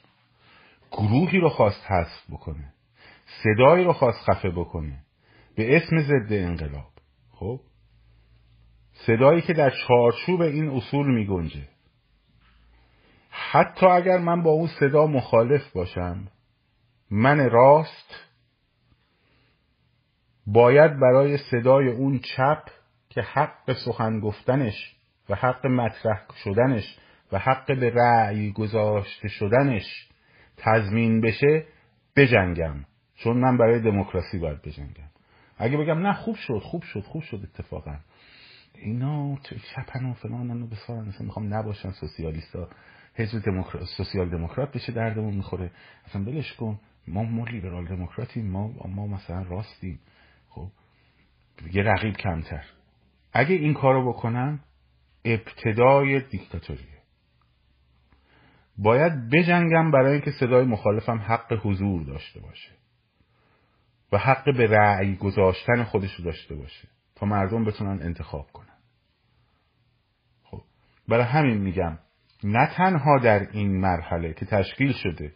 گروهی 0.97 1.39
رو 1.39 1.49
خواست 1.49 1.85
حذف 1.91 2.31
بکنه. 2.31 2.73
صدایی 3.45 3.85
رو 3.85 3.93
خواست 3.93 4.31
خفه 4.31 4.51
بکنه. 4.51 4.99
به 5.57 5.77
اسم 5.77 6.03
ضد 6.03 6.33
انقلاب. 6.33 6.93
خب؟ 7.31 7.61
صدایی 8.93 9.43
که 9.43 9.53
در 9.53 9.71
چارچوب 9.71 10.41
این 10.41 10.69
اصول 10.69 11.07
می 11.15 11.27
گنجه. 11.27 11.69
حتی 13.31 13.87
اگر 13.87 14.19
من 14.19 14.43
با 14.43 14.51
اون 14.51 14.69
صدا 14.81 15.07
مخالف 15.07 15.73
باشم 15.73 16.29
من 17.11 17.51
راست 17.51 18.27
باید 20.47 21.01
برای 21.01 21.37
صدای 21.37 21.89
اون 21.89 22.19
چپ 22.19 22.63
که 23.11 23.23
حق 23.23 23.73
سخن 23.85 24.21
گفتنش 24.21 24.97
و 25.29 25.35
حق 25.35 25.67
مطرح 25.67 26.27
شدنش 26.45 26.99
و 27.33 27.39
حق 27.39 27.81
به 27.81 27.91
رأی 27.91 28.53
گذاشته 28.53 29.29
شدنش 29.29 30.09
تضمین 30.57 31.21
بشه 31.21 31.67
بجنگم. 32.17 32.85
چون 33.15 33.37
من 33.37 33.59
برای 33.59 33.81
دموکراسی 33.81 34.39
باید 34.39 34.63
بجنگم. 34.63 35.09
اگه 35.59 35.77
بگم 35.77 35.99
نه 35.99 36.13
خوب 36.13 36.37
شد 36.37 36.59
خوب 36.59 36.83
شد 36.83 37.01
خوب 37.01 37.23
شد 37.23 37.41
اتفاقا. 37.43 37.97
اینا 38.75 39.37
چپن 39.75 40.05
و 40.05 40.13
فلان 40.13 40.63
و 40.63 40.67
بسارن. 40.67 41.09
اصلا 41.09 41.27
می‌خوام 41.27 41.55
نباشن 41.55 41.91
سوسیالیستا. 41.91 42.69
حزب 43.15 43.45
دموکرات 43.45 43.85
سوسیال 43.85 44.31
دموکرات 44.31 44.73
بشه 44.73 44.93
دردمون 44.93 45.35
می‌خوره. 45.35 45.71
اصلا 46.07 46.25
بلش 46.25 46.53
کن. 46.53 46.81
ما 47.09 47.23
ما 47.23 47.45
لیبرال 47.45 47.87
دموکراتیم. 47.87 48.51
ما 48.51 48.75
ما 48.89 49.07
مثلا 49.07 49.43
راستیم. 49.43 49.99
خب؟ 50.49 50.69
یه 51.73 51.83
رقیب 51.83 52.17
کمتر. 52.17 52.65
اگه 53.33 53.55
این 53.55 53.75
کارو 53.75 54.13
بکنم 54.13 54.61
ابتدای 55.25 56.21
دیکتاتوریه. 56.21 56.96
باید 58.79 59.31
بجنگم 59.31 59.91
برای 59.91 60.13
اینکه 60.13 60.31
صدای 60.31 60.65
مخالفم 60.65 61.19
حق 61.19 61.61
حضور 61.63 62.03
داشته 62.03 62.41
باشه 62.41 62.73
و 64.13 64.19
حق 64.19 64.57
به 64.57 64.67
رأی 64.67 65.17
گذاشتن 65.17 65.85
خودش 65.85 66.15
رو 66.15 66.25
داشته 66.25 66.55
باشه 66.55 66.89
تا 67.15 67.27
مردم 67.27 67.65
بتونن 67.65 68.03
انتخاب 68.03 68.47
کنن. 68.53 68.77
خب 70.43 70.63
برای 71.09 71.25
همین 71.25 71.59
میگم 71.59 71.99
نه 72.45 72.67
تنها 72.77 73.19
در 73.19 73.51
این 73.51 73.81
مرحله 73.81 74.33
که 74.33 74.47
تشکیل 74.47 74.93
شده 74.93 75.33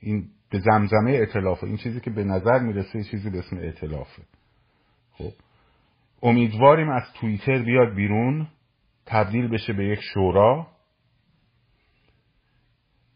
این 0.00 0.28
به 0.50 0.58
زمزمه 0.58 1.10
اعتلافه 1.10 1.64
این 1.66 1.76
چیزی 1.76 2.00
که 2.00 2.10
به 2.10 2.24
نظر 2.24 2.58
می‌رسه 2.58 3.04
چیزی 3.04 3.30
به 3.30 3.38
اسم 3.38 3.56
اعتلافه 3.56 4.22
خب 5.12 5.32
امیدواریم 6.22 6.90
از 6.90 7.02
توییتر 7.20 7.62
بیاد 7.62 7.94
بیرون 7.94 8.48
تبدیل 9.06 9.48
بشه 9.48 9.72
به 9.72 9.84
یک 9.84 10.00
شورا. 10.14 10.66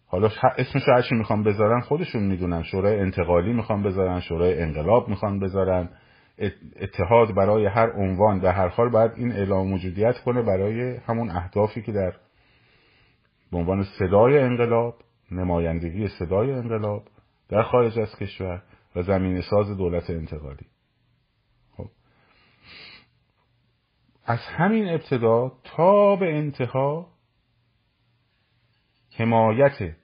حالا 0.07 0.31
اسمش 0.59 0.83
هرچی 0.89 1.15
می‌خوام 1.15 1.43
بذارن 1.43 1.81
خودشون 1.81 2.23
می‌دونن. 2.23 2.63
شورای 2.63 3.01
انتقالی 3.01 3.53
می‌خوام 3.53 3.83
بذارن 3.83 4.21
شورای 4.21 4.63
انقلاب 4.63 5.09
می‌خوان 5.09 5.41
بذارن. 5.41 5.89
اتحاد 6.77 7.35
برای 7.35 7.67
هر 7.67 7.93
عنوان 7.93 8.39
در 8.39 8.53
هر 8.53 8.69
حال 8.69 8.89
باید 8.89 9.13
این 9.17 9.33
اعلام 9.33 9.69
موجودیت 9.69 10.19
کنه 10.19 10.43
برای 10.43 10.97
همون 10.97 11.31
اهدافی 11.31 11.83
که 11.83 11.93
در 11.93 12.13
به 13.53 13.57
عنوان 13.59 13.85
صدای 13.99 14.39
انقلاب 14.39 14.95
نمایندگی 15.31 16.09
صدای 16.09 16.53
انقلاب 16.53 17.03
در 17.49 17.63
خارج 17.63 17.99
از 17.99 18.17
کشور 18.17 18.63
و 18.97 19.03
زمین 19.03 19.41
ساز 19.41 19.77
دولت 19.77 20.11
انتقالی. 20.11 20.67
خب. 21.77 21.87
از 24.25 24.39
همین 24.39 24.89
ابتدا 24.89 25.53
تا 25.65 26.17
به 26.17 26.37
انتها 26.37 27.14
حمایت 29.17 29.95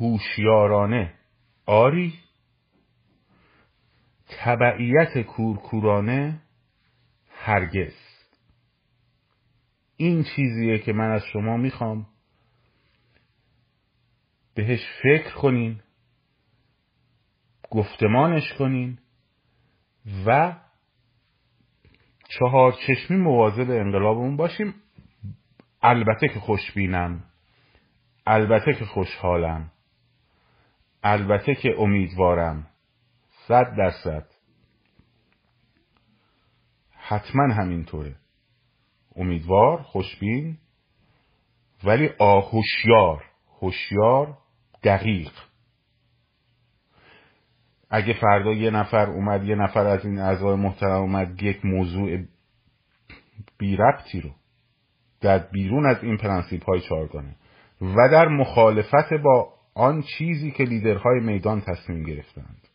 هوشیارانه. 0.00 1.14
آری. 1.66 2.14
تبعیت 4.28 5.18
کورکورانه 5.18 6.42
هرگز. 7.30 7.94
این 9.96 10.24
چیزیه 10.36 10.78
که 10.78 10.92
من 10.92 11.10
از 11.10 11.22
شما 11.32 11.56
می‌خوام. 11.56 12.06
بهش 14.54 14.80
فکر 15.02 15.34
کنین. 15.34 15.80
گفتمانش 17.70 18.52
کنین. 18.52 18.98
و 20.26 20.56
چهار 22.28 22.76
چشمی 22.86 23.16
مواظب 23.16 23.70
انقلابمون 23.70 24.36
باشیم. 24.36 24.74
البته 25.82 26.28
که 26.28 26.40
خوشبینم. 26.40 27.27
البته 28.30 28.74
که 28.74 28.84
خوشحالم. 28.84 29.70
البته 31.02 31.54
که 31.54 31.74
امیدوارم. 31.78 32.66
صد 33.48 33.76
درصد. 33.78 34.26
حتما 36.92 37.54
همینطوره. 37.54 38.14
امیدوار 39.16 39.82
خوشبین 39.82 40.58
ولی 41.84 42.10
آهوشیار 42.18 43.24
هوشیار 43.60 44.38
دقیق. 44.82 45.32
اگه 47.90 48.14
فردا 48.20 48.52
یه 48.52 48.70
نفر 48.70 49.10
اومد 49.10 49.44
یه 49.44 49.54
نفر 49.54 49.86
از 49.86 50.04
این 50.04 50.18
اعضای 50.18 50.56
محترم 50.56 51.00
اومد 51.00 51.42
یک 51.42 51.64
موضوع 51.64 52.18
بی 53.58 53.76
ربطی 53.76 54.20
رو 54.20 54.30
در 55.20 55.38
بیرون 55.38 55.86
از 55.86 56.04
این 56.04 56.16
پرنسیپ 56.16 56.64
های 56.64 56.80
چارگانه 56.80 57.36
و 57.80 58.08
در 58.08 58.28
مخالفت 58.28 59.12
با 59.12 59.52
آن 59.74 60.02
چیزی 60.02 60.50
که 60.50 60.64
لیدرهای 60.64 61.20
میدان 61.20 61.60
تصمیم 61.60 62.02
گرفتند. 62.02 62.68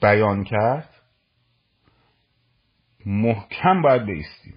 بیان 0.00 0.44
کرد 0.44 0.88
محکم 3.06 3.82
باید 3.82 4.04
بیستیم. 4.04 4.54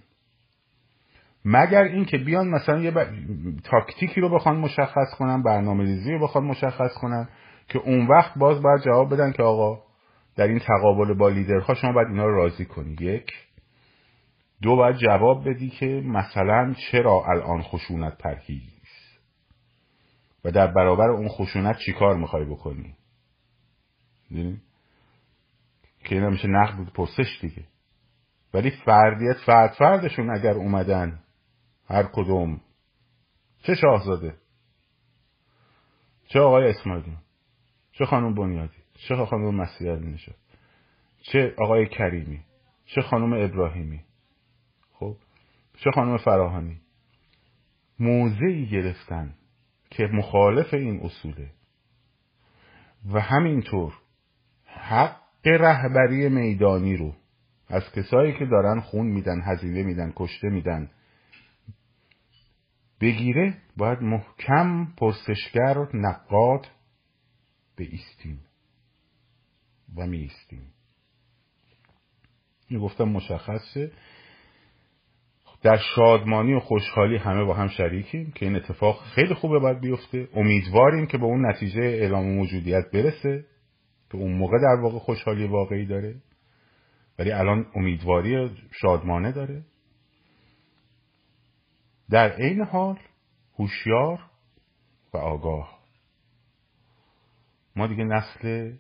مگر 1.46 1.84
اینکه 1.84 2.18
بیان 2.18 2.48
مثلا 2.48 2.80
یه 2.80 2.92
ب... 2.92 3.06
تاکتیکی 3.64 4.22
رو 4.22 4.30
بخوان 4.30 4.58
مشخص 4.58 5.16
کنن 5.18 5.44
برنامه 5.44 5.84
ریزی 5.84 6.12
رو 6.12 6.20
بخوان 6.20 6.44
مشخص 6.44 6.94
کنن 6.94 7.30
که 7.68 7.80
اون 7.80 8.08
وقت 8.08 8.38
باز 8.38 8.62
باید 8.62 8.82
جواب 8.82 9.14
بدن 9.14 9.32
که 9.32 9.44
آقا 9.44 9.84
در 10.36 10.48
این 10.48 10.60
تقابل 10.60 11.14
با 11.14 11.30
لیدرها 11.30 11.74
شما 11.74 11.92
باید 11.92 12.08
اینا 12.08 12.26
رو 12.26 12.36
راضی 12.36 12.66
کنی. 12.66 12.96
یک. 13.00 13.32
دو 14.62 14.76
باید 14.76 14.96
جواب 14.96 15.50
بدی 15.50 15.70
که 15.70 15.86
مثلا 16.06 16.74
چرا 16.74 17.24
الان 17.26 17.62
خشونت 17.62 18.18
پرهیز؟ 18.18 18.71
و 20.46 20.52
در 20.52 20.68
برابر 20.68 21.10
اون 21.10 21.28
خشونت 21.28 21.78
چیکار 21.86 22.18
می‌خوای 22.18 22.46
بکنی؟ 22.46 22.96
دیدی؟ 24.30 24.62
که 26.04 26.16
این 26.16 26.30
میشه 26.30 26.48
نقد 26.48 26.94
پرسش 26.94 27.38
دیگه. 27.42 27.64
ولی 28.54 28.72
فردیت 28.86 29.38
فرد 29.46 29.74
فردشون 29.74 30.30
اگر 30.30 30.54
اومدن 30.54 31.20
هر 31.88 32.04
کدوم. 32.04 32.62
چه 33.64 33.76
شاهزاده؟ 33.76 34.36
چه 36.28 36.40
آقای 36.40 36.70
اسماعیلی؟ 36.70 37.18
چه 37.92 38.06
خانم 38.06 38.36
بنیادی؟ 38.36 38.78
چه 39.08 39.26
خانم 39.26 39.56
مسیح 39.56 39.92
نشد 39.92 40.36
چه 41.22 41.56
آقای 41.58 41.88
کریمی؟ 41.88 42.44
چه 42.86 43.02
خانم 43.02 43.34
ابراهیمی؟ 43.34 44.02
خب 44.94 45.18
چه 45.78 45.92
خانم 45.92 46.18
فراهانی؟ 46.18 46.82
موضعی 48.00 48.70
گرفتن. 48.70 49.36
که 49.92 50.04
مخالف 50.04 50.74
این 50.74 51.00
اصوله. 51.04 51.52
و 53.14 53.20
همینطور 53.20 53.94
حق 54.66 55.22
رهبری 55.46 56.30
میدانی 56.30 56.98
رو 56.98 57.16
از 57.68 57.84
کسایی 57.92 58.34
که 58.40 58.46
دارن 58.46 58.80
خون 58.80 59.08
میدن 59.08 59.42
هزینه 59.42 59.84
میدن 59.84 60.14
کشته 60.16 60.50
میدن 60.50 60.90
بگیره 63.02 63.58
باید 63.78 64.02
محکم 64.02 64.86
پرسشگر 64.98 65.78
و 65.78 65.90
نقاد 65.94 66.68
ایستیم 67.78 68.40
و 69.96 70.08
می 70.08 70.18
ایستیم 70.18 70.74
این 72.68 72.80
گفتم 72.80 73.04
مشخصه 73.04 73.92
در 75.62 75.78
شادمانی 75.96 76.54
و 76.54 76.60
خوشحالی 76.60 77.18
همه 77.18 77.44
با 77.44 77.54
هم 77.54 77.68
شریکیم 77.68 78.32
که 78.32 78.46
این 78.46 78.56
اتفاق 78.56 79.04
خیلی 79.04 79.34
خوبه 79.34 79.60
باید 79.60 79.80
بیفته. 79.80 80.30
امیدواریم 80.34 81.08
که 81.08 81.18
به 81.18 81.24
اون 81.24 81.50
نتیجه 81.50 81.82
اعلام 81.82 82.36
موجودیت 82.36 82.92
برسه. 82.94 83.46
که 84.12 84.18
اون 84.18 84.38
موقع 84.38 84.58
در 84.58 84.82
واقع 84.82 85.00
خوشحالی 85.00 85.48
واقعی 85.48 85.86
داره. 85.86 86.16
ولی 87.20 87.32
الان 87.32 87.66
امیدواری 87.76 88.50
شادمانه 88.72 89.32
داره. 89.32 89.64
در 92.10 92.32
عین 92.32 92.62
حال 92.62 93.00
هوشیار 93.60 94.20
و 95.14 95.18
آگاه. 95.18 95.82
ما 97.76 97.88
دیگه 97.88 98.04
نسل 98.04 98.74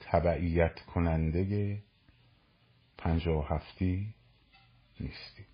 تبعیت 0.00 0.80
کننده 0.80 1.78
پنجاه 2.98 3.38
و 3.38 3.54
هفتی 3.54 4.14
نیستیم. 5.00 5.51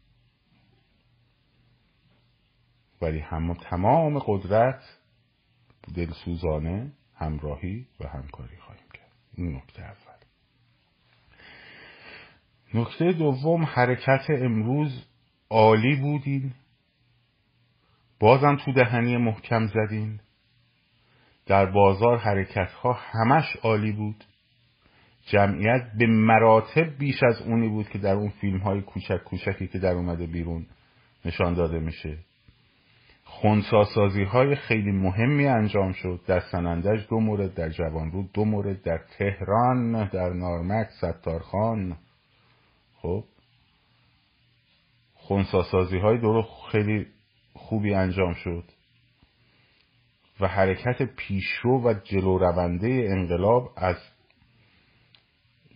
ولی 3.02 3.18
هم 3.18 3.54
تمام 3.54 4.18
قدرت 4.18 4.82
دلسوزانه 5.94 6.92
همراهی 7.14 7.86
و 8.00 8.08
همکاری 8.08 8.56
خواهیم 8.56 8.88
کرد. 8.94 9.12
این 9.34 9.56
نکته 9.56 9.82
اول. 9.82 10.18
نکته 12.74 13.12
دوم 13.12 13.64
حرکت 13.64 14.26
امروز 14.28 15.04
عالی 15.50 15.96
بودین. 15.96 16.54
بازم 18.20 18.56
تو 18.56 18.72
دهنی 18.72 19.16
محکم 19.16 19.66
زدین. 19.66 20.20
در 21.46 21.66
بازار 21.66 22.18
حرکت 22.18 22.72
ها 22.72 22.92
همش 22.92 23.56
عالی 23.62 23.92
بود. 23.92 24.24
جمعیت 25.26 25.92
به 25.98 26.06
مراتب 26.06 26.98
بیش 26.98 27.22
از 27.22 27.42
اونی 27.42 27.68
بود 27.68 27.88
که 27.88 27.98
در 27.98 28.14
اون 28.14 28.30
فیلم 28.30 28.58
های 28.58 28.80
کوچک 28.80 29.24
کوچکی 29.24 29.66
که 29.66 29.78
در 29.78 29.92
اومده 29.92 30.26
بیرون 30.26 30.66
نشان 31.24 31.54
داده 31.54 31.78
میشه. 31.78 32.18
خونساسازی 33.30 34.22
های 34.22 34.54
خیلی 34.54 34.92
مهمی 34.92 35.46
انجام 35.46 35.92
شد. 35.92 36.20
در 36.26 36.40
سنندج 36.40 37.06
دو 37.08 37.20
مورد 37.20 37.54
در 37.54 37.68
جوانرود 37.68 38.32
دو 38.32 38.44
مورد 38.44 38.82
در 38.82 39.00
تهران 39.18 40.08
در 40.08 40.32
نارمک 40.32 40.88
ستارخان. 40.90 41.96
خب. 42.94 43.24
خونساسازی 45.14 45.98
های 45.98 46.18
دور 46.18 46.44
خیلی 46.72 47.06
خوبی 47.54 47.94
انجام 47.94 48.34
شد. 48.34 48.64
و 50.40 50.48
حرکت 50.48 51.02
پیشرو 51.02 51.82
و 51.82 51.94
جلو 52.04 52.38
رونده 52.38 53.06
انقلاب 53.10 53.72
از 53.76 53.96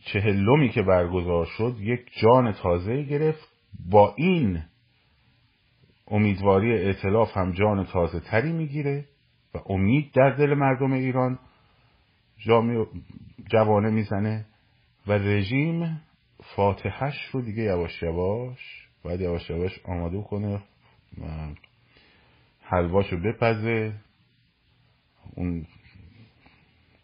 چهلمی 0.04 0.68
که 0.68 0.82
برگزار 0.82 1.46
شد 1.46 1.76
یک 1.80 2.10
جان 2.22 2.52
تازه 2.52 3.02
گرفت. 3.02 3.48
با 3.90 4.14
این 4.16 4.62
امیدواری 6.08 6.72
اعتلاف 6.72 7.36
هم 7.36 7.52
جان 7.52 7.84
تازه 7.84 8.20
تری 8.20 8.52
می‌گیره 8.52 9.04
و 9.54 9.58
امید 9.66 10.12
در 10.14 10.30
دل 10.30 10.54
مردم 10.54 10.92
ایران 10.92 11.38
جوانه 13.50 13.90
می‌زنه 13.90 14.44
و 15.06 15.12
رژیم 15.12 16.00
فاتحش 16.56 17.14
رو 17.32 17.42
دیگه 17.42 17.62
یواش 17.62 18.02
یواش 18.02 18.88
باید 19.02 19.20
یواش 19.20 19.50
یواش 19.50 19.80
آماده 19.84 20.22
کنه 20.22 20.62
حلواشو 22.62 23.16
بپزه. 23.16 23.92
اون 25.34 25.66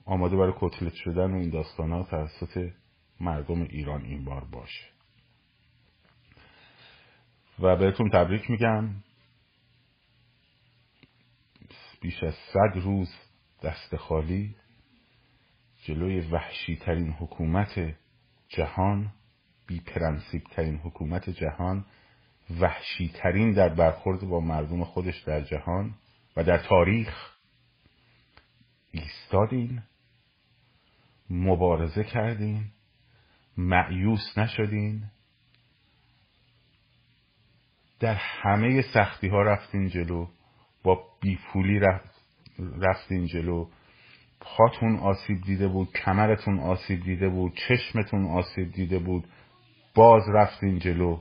آماده 0.05 0.37
برای 0.37 0.53
کتلت 0.57 0.95
شدن 0.95 1.31
و 1.31 1.37
این 1.37 1.51
داستان 1.51 1.93
ها 1.93 2.29
مردم 3.21 3.63
ایران 3.63 4.05
این 4.05 4.25
بار 4.25 4.45
باشه. 4.45 4.98
و 7.61 7.77
بهتون 7.77 8.11
تبریک 8.11 8.51
میگم. 8.51 8.89
بیش 12.01 12.23
از 12.23 12.35
صد 12.35 12.79
روز 12.79 13.15
دست 13.63 13.97
خالی 13.97 14.55
جلوی 15.85 16.21
وحشی 16.21 16.77
ترین 16.77 17.11
حکومت 17.13 17.95
جهان 18.49 19.13
بی 19.67 19.81
پرنسیب 19.81 20.43
ترین 20.45 20.77
حکومت 20.77 21.31
جهان 21.31 21.85
وحشی 22.61 23.09
ترین 23.09 23.53
در 23.53 23.69
برخورد 23.69 24.21
با 24.21 24.41
مردم 24.41 24.85
خودش 24.85 25.23
در 25.23 25.41
جهان 25.41 25.95
و 26.37 26.45
در 26.45 26.59
تاریخ 26.59 27.33
ایستادین 28.93 29.83
مبارزه 31.31 32.05
کردین 32.05 32.65
معیوس 33.57 34.39
نشدین. 34.39 35.11
در 38.01 38.15
همه 38.15 38.83
سختی 38.95 39.29
ها 39.29 39.43
رفتین 39.43 39.89
جلو 39.89 40.27
با 40.83 41.05
بیپولی 41.21 41.79
رفت 41.79 42.19
رفتین 42.59 43.27
جلو. 43.27 43.69
پاتون 44.41 44.97
آسیب 44.97 45.41
دیده 45.41 45.69
بود 45.69 45.89
کمرتون 45.93 46.59
آسیب 46.59 47.03
دیده 47.03 47.29
بود 47.29 47.53
چشمتون 47.69 48.27
آسیب 48.27 48.73
دیده 48.73 48.99
بود 48.99 49.25
باز 49.95 50.23
رفتین 50.35 50.79
جلو. 50.79 51.21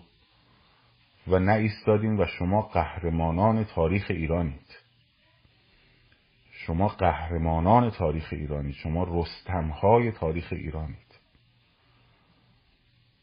و 1.27 1.39
نه 1.39 1.53
ایستادین 1.53 2.21
و 2.21 2.25
شما 2.25 2.61
قهرمانان 2.61 3.63
تاریخ 3.63 4.05
ایرانید. 4.09 4.77
شما 6.51 6.87
قهرمانان 6.87 7.91
تاریخ 7.91 8.27
ایرانید. 8.31 8.75
شما 8.75 9.03
رستمهای 9.09 10.11
تاریخ 10.11 10.47
ایرانید. 10.53 11.06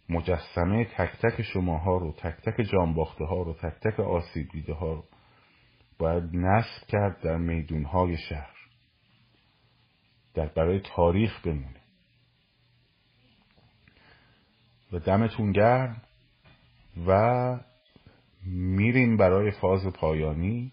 مجسمه 0.09 0.85
تک 0.85 1.11
تک 1.23 1.43
شماها 1.43 1.97
رو 1.97 2.13
تک 2.13 2.37
تک 2.43 2.63
جانباخته 2.73 3.25
ها 3.25 3.43
رو 3.43 3.55
تک 3.55 3.81
تک 3.81 4.01
آسیب 4.01 4.49
دیده 4.53 4.75
ها 4.75 4.93
رو 4.93 5.05
باید 5.99 6.25
نصب 6.37 6.87
کرد 6.89 7.21
در 7.21 7.37
میدونهای 7.37 8.17
شهر. 8.17 8.55
در 10.35 10.47
برای 10.47 10.81
تاریخ 10.81 11.41
بمونه. 11.41 11.81
و 14.93 14.99
دمتون 14.99 15.53
گرم 15.53 16.03
و 17.07 17.61
میریم 18.47 19.17
برای 19.17 19.51
فاز 19.51 19.87
پایانی 19.87 20.73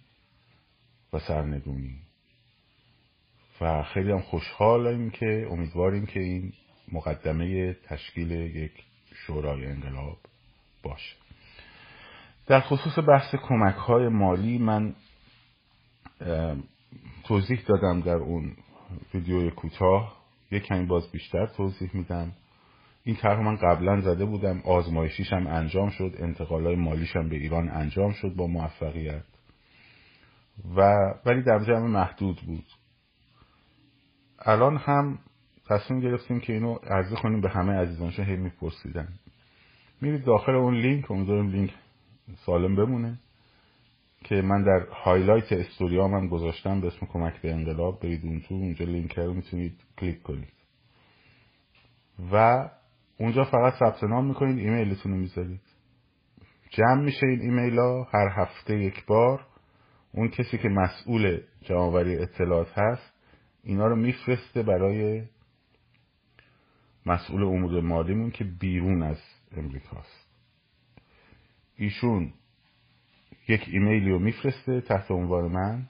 و 1.14 1.20
سرنگونی. 1.20 2.00
و 3.62 3.84
خیلی 3.84 4.12
هم 4.12 4.22
خوشحالیم 4.22 5.10
که 5.10 5.48
امیدواریم 5.52 6.06
که 6.06 6.20
این 6.20 6.54
مقدمه 6.92 7.74
تشکیل 7.74 8.32
یک 8.32 8.91
شورای 9.14 9.66
انقلاب 9.66 10.18
باشه. 10.84 11.16
در 12.48 12.62
خصوص 12.62 13.00
بحث 13.08 13.36
کمک 13.36 13.76
های 13.76 14.08
مالی 14.08 14.58
من 14.58 14.96
توضیح 17.24 17.62
دادم 17.68 18.02
در 18.02 18.16
اون 18.16 18.56
ویدیوی 19.14 19.52
کوتاه. 19.52 20.22
یک 20.52 20.64
کمی 20.64 20.86
باز 20.86 21.12
بیشتر 21.12 21.46
توضیح 21.46 21.90
میدم. 21.94 22.32
این 23.04 23.16
طرح 23.16 23.40
من 23.40 23.56
قبلا 23.56 24.02
زده 24.02 24.26
بودم 24.26 24.62
آزمایشیش 24.66 25.34
هم 25.34 25.48
انجام 25.48 25.90
شد 25.90 26.16
انتقال 26.20 26.66
های 26.66 26.76
مالیش 26.76 27.16
هم 27.16 27.30
به 27.30 27.36
ایران 27.36 27.70
انجام 27.70 28.12
شد 28.12 28.34
با 28.36 28.48
موفقیت. 28.48 29.24
و 30.76 30.82
ولی 31.26 31.44
در 31.44 31.60
جمع 31.60 31.88
محدود 31.88 32.42
بود. 32.42 32.66
الان 34.40 34.78
هم 34.78 35.20
تصمیم 35.72 36.00
گرفتیم 36.00 36.40
که 36.40 36.54
اینو 36.54 36.74
عرضه 36.74 37.16
کنیم 37.16 37.42
به 37.42 37.50
همه 37.50 37.74
عزیزان 37.74 38.03
چون 38.03 38.26
هی 38.26 38.36
میپرسیدن. 38.36 39.08
میرید 40.02 40.26
داخل 40.26 40.52
اون 40.52 40.76
لینک 40.76 41.12
امیدوارم 41.12 41.50
لینک 41.50 41.74
سالم 42.46 42.76
بمونه 42.76 43.20
که 44.24 44.36
من 44.36 44.64
در 44.64 44.88
highlight 45.04 45.52
story 45.52 46.03
ام 46.03 46.14
هم 46.14 46.28
گذاشتم 46.28 46.82
به 46.82 46.88
اسم 46.88 47.06
کمک 47.06 47.42
به 47.42 47.54
انقلاب. 47.54 48.00
برید 48.00 48.26
اون 48.26 48.42
تو 48.42 48.56
اونجا 48.56 48.86
لینک 48.86 49.20
رو 49.20 49.34
می‌تونید 49.34 49.74
کلیک 49.98 50.22
کنید. 50.22 50.54
و 52.32 52.70
اونجا 53.18 53.44
فقط 53.44 53.74
ثبت 53.74 54.04
نام 54.04 54.28
می‌کنید 54.28 54.58
ایمیلتون 54.58 55.12
رو 55.12 55.18
می‌ذارید. 55.18 55.62
جمع 56.70 57.02
میشه 57.04 57.28
این 57.28 57.42
ایمیل 57.42 57.78
ها 57.78 58.08
هر 58.14 58.30
هفته 58.42 58.78
یک 58.78 59.06
بار. 59.06 59.46
اون 60.12 60.28
کسی 60.28 60.58
که 60.58 60.70
مسئول 60.70 61.42
جمعوری 61.62 62.18
اطلاعات 62.18 62.78
هست 62.78 63.14
اینا 63.64 63.88
رو 63.88 63.96
میفرسته 63.96 64.64
برای 64.64 65.24
مسئول 67.06 67.44
امور 67.44 67.82
مالیمون 67.82 68.32
که 68.32 68.44
بیرون 68.44 69.04
از 69.04 69.18
امریکاست. 69.58 70.28
ایشون 71.76 72.34
یک 73.48 73.62
ایمیلی 73.68 74.10
رو 74.10 74.20
میفرسته 74.20 74.82
تحت 74.82 75.12
عنوان 75.12 75.52
من 75.52 75.88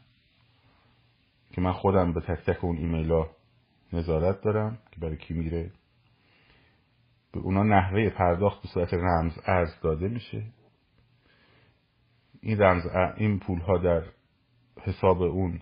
که 1.52 1.62
من 1.62 1.72
خودم 1.72 2.14
به 2.14 2.22
تک 2.22 2.46
تک 2.46 2.64
اون 2.64 2.78
ایمیل 2.78 3.12
ها 3.12 3.30
نظارت 3.94 4.42
دارم 4.42 4.78
که 4.92 5.00
برای 5.00 5.18
کی 5.18 5.34
میره. 5.34 5.72
به 7.34 7.40
اونا 7.40 7.64
نحوه 7.64 8.10
پرداخت 8.10 8.62
به 8.62 8.68
صورت 8.68 8.94
رمز 8.94 9.34
ارز 9.46 9.80
داده 9.82 10.08
میشه. 10.08 10.44
این 12.42 12.62
رمز 12.62 12.84
این 13.18 13.40
پول 13.40 13.60
ها 13.60 13.78
در 13.78 14.04
حساب 14.82 15.22
اون 15.22 15.62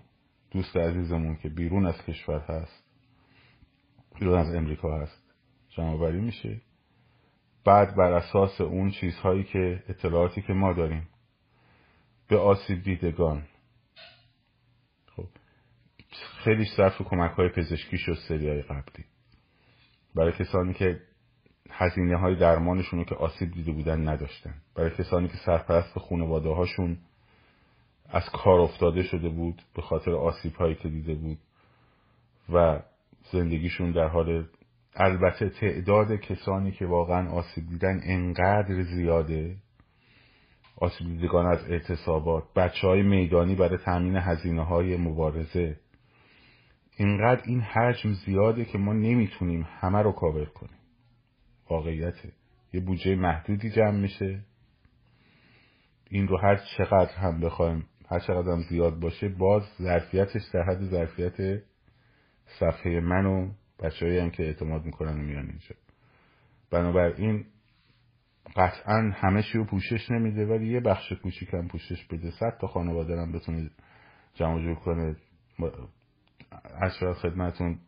دوست 0.52 0.78
عزیزمون 0.78 1.36
که 1.36 1.50
بیرون 1.50 1.86
از 1.86 2.02
کشور 2.06 2.40
هست 2.40 2.84
بیرون 4.20 4.40
از 4.40 4.56
امریکا 4.56 5.02
هست 5.02 5.29
جمع 5.70 6.12
میشه. 6.12 6.62
بعد 7.66 7.96
بر 7.96 8.12
اساس 8.14 8.62
اون 8.62 8.92
چیزهایی 8.92 9.44
که 9.44 9.84
اطلاعاتی 9.90 10.42
که 10.42 10.54
ما 10.54 10.74
داریم 10.74 11.08
به 12.28 12.38
آسیب 12.38 12.84
دیدگان. 12.84 13.44
خب 15.16 15.28
خیلی 16.44 16.66
صرف 16.78 17.02
کمک 17.02 17.32
های 17.32 17.50
پزشکی 17.50 17.98
شد 17.98 18.18
سری 18.28 18.50
های 18.50 18.62
قبلی. 18.62 19.06
برای 20.16 20.32
کسانی 20.32 20.74
که 20.74 21.02
هزینه 21.72 22.18
های 22.18 22.36
درمانشون 22.36 23.00
رو 23.00 23.06
که 23.06 23.16
آسیب 23.16 23.52
دیده 23.52 23.72
بودن 23.72 24.10
نداشتن. 24.10 24.54
برای 24.76 24.90
کسانی 24.90 25.28
که 25.28 25.38
سرپرست 25.46 26.00
خانواده 26.00 26.50
هاشون 26.50 26.98
از 28.10 28.24
کار 28.30 28.60
افتاده 28.60 29.04
شده 29.04 29.30
بود 29.30 29.62
به 29.76 29.82
خاطر 29.82 30.12
آسیب 30.12 30.56
هایی 30.56 30.76
که 30.76 30.90
دیده 30.90 31.16
بود 31.16 31.38
و 32.54 32.80
زندگیشون 33.32 33.92
در 33.92 34.08
حال 34.08 34.46
البته 35.00 35.50
تعداد 35.50 36.16
کسانی 36.16 36.72
که 36.72 36.86
واقعا 36.86 37.30
آسیب 37.30 37.70
دیدن 37.70 38.02
انقدر 38.04 38.84
زیاده. 38.84 39.56
آسیب 40.78 41.08
دیدگان 41.08 41.46
از 41.46 41.72
اعتصابات. 41.72 42.44
بچه 42.56 42.88
های 42.88 43.02
میدانی 43.02 43.56
برای 43.56 43.78
تامین 43.78 44.16
هزینه 44.16 44.66
های 44.66 44.98
مبارزه. 44.98 45.80
اینقدر 46.98 47.42
این 47.46 47.62
حجم 47.62 48.14
زیاده 48.14 48.66
که 48.66 48.78
ما 48.78 48.94
نمی‌تونیم 48.94 49.68
همه 49.80 50.02
رو 50.02 50.12
کاور 50.12 50.46
کنیم. 50.46 50.80
واقعیته 51.70 52.32
یه 52.74 52.82
بودجه 52.82 53.16
محدودی 53.16 53.70
جمع 53.70 54.00
میشه. 54.00 54.40
این 56.10 56.28
رو 56.28 56.38
هر 56.38 56.60
چقدر 56.78 57.14
هم 57.16 57.40
بخوایم 57.40 57.86
هر 58.10 58.20
چقدر 58.20 58.52
هم 58.52 58.62
زیاد 58.70 59.00
باشه 59.00 59.30
باز 59.30 59.64
ظرفیتش 59.82 60.42
در 60.54 60.64
حد 60.64 60.84
ظرفیت 60.84 61.64
صفحه 62.60 63.00
من 63.00 63.26
و 63.26 63.52
بچه 63.84 64.22
هم 64.22 64.30
که 64.30 64.44
اعتماد 64.44 64.86
می‌کنن 64.86 65.20
و 65.20 65.24
میان 65.24 65.46
اینجا. 65.46 65.76
بنابراین 66.72 67.46
قطعا 68.56 69.12
همه 69.16 69.44
رو 69.54 69.66
پوشش 69.66 70.12
نمیده 70.12 70.46
ولی 70.46 70.68
یه 70.68 70.80
بخش 70.80 71.12
کوچیکم 71.12 71.68
پوشش 71.68 72.06
بده. 72.06 72.32
صد 72.32 72.58
تا 72.62 72.68
خانواده 72.68 73.22
هم 73.22 73.32
بتونه 73.32 73.70
جمع 74.34 74.62
جور 74.62 74.76
کنه 74.76 75.16
از 76.82 76.92
خدمتون. 77.22 77.80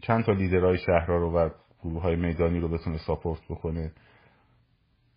چند 0.00 0.24
تا 0.24 0.32
لیدرهای 0.32 0.78
شهرها 0.78 1.16
رو 1.16 1.32
و 1.32 1.50
گروه 1.82 2.02
های 2.02 2.16
میدانی 2.16 2.60
رو 2.60 2.68
بتونه 2.68 2.98
ساپورت 2.98 3.40
بکنه. 3.50 3.92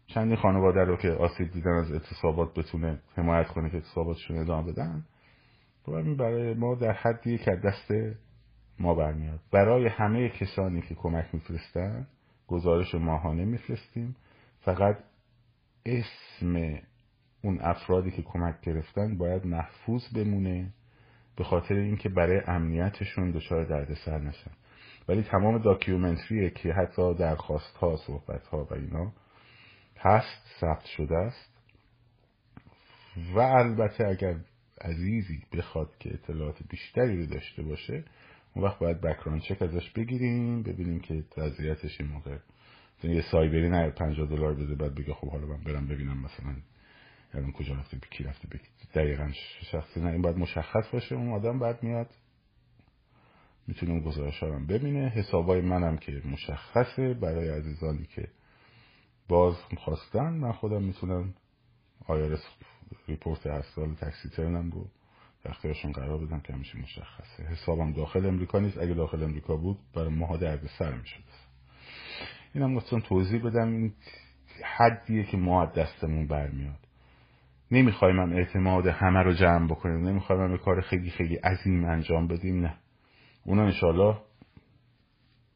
چندی 0.08 0.36
خانواده 0.36 0.80
رو 0.80 0.98
که 0.98 1.10
آسیب 1.10 1.52
دیدن 1.52 1.72
از 1.72 1.92
اعتصابات 1.92 2.54
بتونه 2.54 3.00
حمایت 3.16 3.48
کنه 3.48 3.70
که 3.70 3.76
اعتصاباتشون 3.76 4.38
ادامه 4.38 4.72
بدن. 4.72 5.06
برای 6.18 6.54
ما 6.54 6.76
در 6.76 6.92
حدی 6.92 7.38
که 7.38 7.52
دست 7.52 7.92
ما 8.80 8.96
برمیاد. 8.96 9.40
برای 9.52 9.88
همه 9.88 10.30
کسانی 10.30 10.82
که 10.82 10.96
کمک 10.96 11.26
میفرستن 11.34 12.08
گزارش 12.48 12.96
ماهانه 12.96 13.46
میفرستیم. 13.46 14.16
فقط 14.62 14.98
اسم 15.86 16.80
اون 17.42 17.60
افرادی 17.62 18.12
که 18.12 18.22
کمک 18.22 18.62
گرفتن 18.62 19.18
باید 19.18 19.46
محفوظ 19.46 20.02
بمونه 20.16 20.74
به 21.36 21.44
خاطر 21.44 21.76
اینکه 21.76 22.10
برای 22.10 22.42
امنیتشون 22.48 23.32
دچار 23.32 23.64
دردسر 23.64 24.20
نشن. 24.20 24.52
ولی 25.08 25.24
تمام 25.24 25.58
داکیومنتریه 25.58 26.50
که 26.50 26.74
حتی 26.74 27.14
درخواست 27.14 27.78
ها 27.78 27.98
صحبت 27.98 28.48
ها 28.48 28.64
و 28.64 28.74
اینا 28.74 29.12
هست 30.00 30.60
ثبت 30.60 30.86
شده 30.86 31.18
است. 31.18 31.56
و 33.36 33.40
البته 33.40 34.08
اگر 34.08 34.36
عزیزی 34.82 35.44
بخواد 35.54 35.98
که 36.00 36.14
اطلاعات 36.14 36.58
بیشتری 36.70 37.18
رو 37.18 37.26
داشته 37.26 37.64
باشه 37.64 38.04
اون 38.56 38.65
وقت 38.65 38.80
باید 38.80 39.02
بکران 39.02 39.39
چک 39.39 39.62
ازش 39.62 39.89
بگیریم 39.89 40.63
ببینیم 40.63 41.00
که 41.00 41.24
وضعیتش 41.38 42.02
این 42.02 42.10
موقع. 42.10 42.38
یه 43.04 43.22
سایبری 43.32 43.70
نه 43.70 43.89
50 43.89 44.28
دلار 44.28 44.54
بده 44.54 44.76
بعد 44.76 44.96
بگه 44.96 45.13
خب 45.13 45.30
حالا 45.30 45.46
من 45.48 45.63
برم 45.63 45.88
ببینم 45.88 46.18
مثلا 46.18 46.56
الان 47.34 47.52
کجا 47.52 47.74
رفته 47.74 47.98
کی 48.12 48.24
رفته 48.24 48.48
دقیقا 48.96 49.32
شخصی 49.72 50.00
نه 50.00 50.12
این 50.12 50.22
باید 50.22 50.38
مشخص 50.38 50.89
باشه. 50.94 51.15
اون 51.15 51.34
آدم 51.34 51.60
بعد 51.60 51.84
میاد 51.84 52.10
می‌تونه 53.68 53.91
اون 53.91 54.02
گزارش 54.02 54.44
هم 54.44 54.68
ببینه. 54.68 55.10
حسابای 55.10 55.62
منم 55.62 55.98
که 55.98 56.22
مشخصه 56.26 57.13
برای 57.13 57.50
عزیزانی 57.50 58.06
که 58.06 58.28
باز 59.28 59.56
خواستن. 59.78 60.34
من 60.34 60.52
خودم 60.52 60.84
می‌تونم 60.84 61.34
آیرس 62.08 62.46
ریپورت 63.08 63.48
هر 63.48 63.62
سال 63.62 63.96
تکسی 63.96 64.30
ترنم 64.30 64.72
رو 64.72 64.88
اختیارشون 65.50 65.92
قرار 65.92 66.26
بدم 66.26 66.40
که 66.40 66.54
همیشه 66.54 66.78
مشخصه. 66.78 67.44
حسابم 67.44 67.94
داخل 67.94 68.26
امریکا 68.26 68.60
نیست. 68.60 68.78
اگه 68.78 68.94
داخل 68.94 69.24
امریکا 69.24 69.56
بود 69.56 69.78
برای 69.96 70.10
ماها 70.10 70.38
درد 70.38 70.70
سر 70.80 70.94
می‌شد. 70.94 71.24
اینم 72.54 72.76
گفتم 72.76 73.00
توضیح 73.00 73.46
بدم. 73.46 73.72
این 73.72 73.94
حدیه 74.64 75.24
که 75.24 75.38
ما 75.38 75.66
دستمون 75.66 76.28
برمیاد. 76.28 76.80
نمی‌خوایم 77.72 78.20
هم 78.20 78.34
اعتماد 78.34 78.88
همه 78.88 79.20
رو 79.20 79.34
جمع 79.34 79.68
بکنیم 79.68 80.08
نمی‌خوایم 80.08 80.42
هم 80.42 80.58
کار 80.58 80.82
خیلی 80.82 81.10
خیلی 81.10 81.36
عظیم 81.36 81.86
انجام 81.86 82.28
بدیم. 82.28 82.62
نه. 82.62 82.78
اونا 83.46 83.64
انشالله 83.64 84.18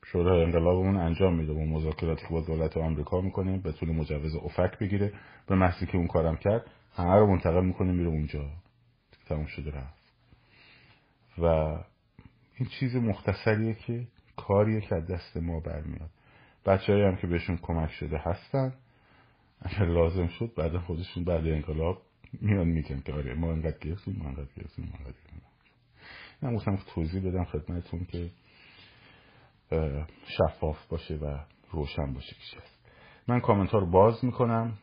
شورای 0.06 0.43
انقلابمون 0.43 0.97
انجام 0.97 1.36
میده. 1.36 1.54
و 1.54 1.65
مذاکراتی 1.65 2.21
که 2.21 2.34
با 2.34 2.41
دولت 2.41 2.78
آمریکا 2.78 3.21
می‌کنیم 3.21 3.62
به 3.62 3.71
طول 3.71 3.89
مجوز 3.89 4.36
افک 4.36 4.80
بگیره. 4.80 5.13
به 5.47 5.56
محضی 5.56 5.86
که 5.86 5.97
اون 5.97 6.08
کارم 6.08 6.36
کرد 6.36 6.65
همه 6.95 7.15
رو 7.15 7.28
منتقل 7.28 7.65
می‌کنه 7.65 7.91
میره 7.91 8.10
اونجا. 8.10 8.45
تموم 9.29 9.45
شده 9.45 9.71
رفت. 9.71 10.13
و 11.37 11.45
این 12.55 12.69
چیز 12.79 12.95
مختصریه 12.95 13.73
که 13.73 14.07
کاریه 14.35 14.81
که 14.81 14.95
از 14.95 15.07
دست 15.07 15.37
ما 15.37 15.59
برمیاد. 15.59 16.09
بچه 16.65 16.93
هم 16.93 17.15
که 17.15 17.27
بهشون 17.27 17.57
کمک 17.57 17.91
شده 17.91 18.17
هستن. 18.17 18.73
اگر 19.61 19.85
لازم 19.85 20.27
شد 20.27 20.53
بعد 20.57 20.77
خودشون 20.77 21.23
بعد 21.23 21.47
انقلاب 21.47 22.01
میان 22.41 22.67
میگن 22.67 23.01
که 23.01 23.13
آره 23.13 23.33
ما 23.33 23.51
انقدر 23.51 23.77
گرفتیم 23.77 24.15
ما 24.17 24.25
انقدر 24.25 24.53
گرفتیم 24.57 24.85
ما 24.85 24.91
انقدر 24.97 25.17
گرفتیم. 25.21 25.41
من 26.41 26.77
توضیح 26.95 27.29
بدم 27.29 27.43
خدمتتون 27.43 28.05
که 28.05 28.31
شفاف 30.37 30.87
باشه 30.87 31.15
و 31.15 31.37
روشن 31.71 32.13
باشه 32.13 32.35
هست 32.57 32.79
من 33.27 33.39
کامنت 33.39 33.69
ها 33.69 33.79
رو 33.79 33.91
باز 33.91 34.25
می‌کنم. 34.25 34.77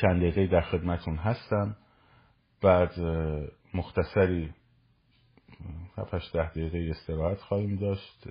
چند 0.00 0.16
دقیقه 0.16 0.46
در 0.46 0.60
خدمتون 0.60 1.16
هستم. 1.16 1.76
بعد 2.62 3.00
مختصری 3.74 4.54
7 5.98 6.32
ده 6.32 6.50
دقیقه 6.50 6.90
استراحت 6.90 7.40
خواهیم 7.40 7.76
داشت 7.76 8.22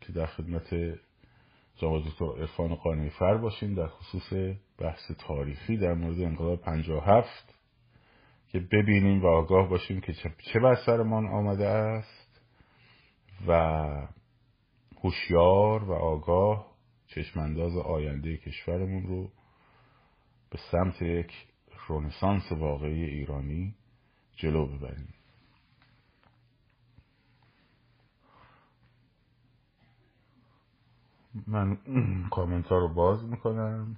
که 0.00 0.12
در 0.14 0.26
خدمت 0.26 0.74
جناب 1.76 2.02
دکتر 2.04 2.40
عرفان 2.40 2.74
قانعی 2.74 3.10
فر 3.10 3.36
باشیم 3.36 3.74
در 3.74 3.86
خصوص 3.86 4.56
بحث 4.78 5.10
تاریخی 5.18 5.76
در 5.76 5.94
مورد 5.94 6.20
انقلاب 6.20 6.60
57 6.60 7.54
که 8.48 8.60
ببینیم 8.60 9.22
و 9.22 9.26
آگاه 9.26 9.68
باشیم 9.68 10.00
که 10.00 10.12
چه 10.52 10.60
بر 10.60 10.74
سرمان 10.74 11.26
آمده 11.26 11.66
است 11.66 12.40
و 13.46 13.52
هوشیار 15.02 15.84
و 15.84 15.92
آگاه 15.92 16.66
چشمانداز 17.06 17.76
آینده 17.76 18.36
کشورمون 18.36 19.02
رو 19.02 19.30
به 20.50 20.58
سمت 20.72 21.02
یک 21.02 21.32
رونسانس 21.86 22.52
واقعی 22.52 23.04
ایرانی 23.04 23.74
جلو 24.36 24.66
ببریم. 24.66 25.14
من 31.46 31.78
کامنت 32.30 32.66
ها 32.66 32.78
رو 32.78 32.94
باز 32.94 33.24
می‌کنم. 33.24 33.96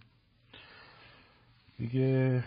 دیگه 1.78 2.44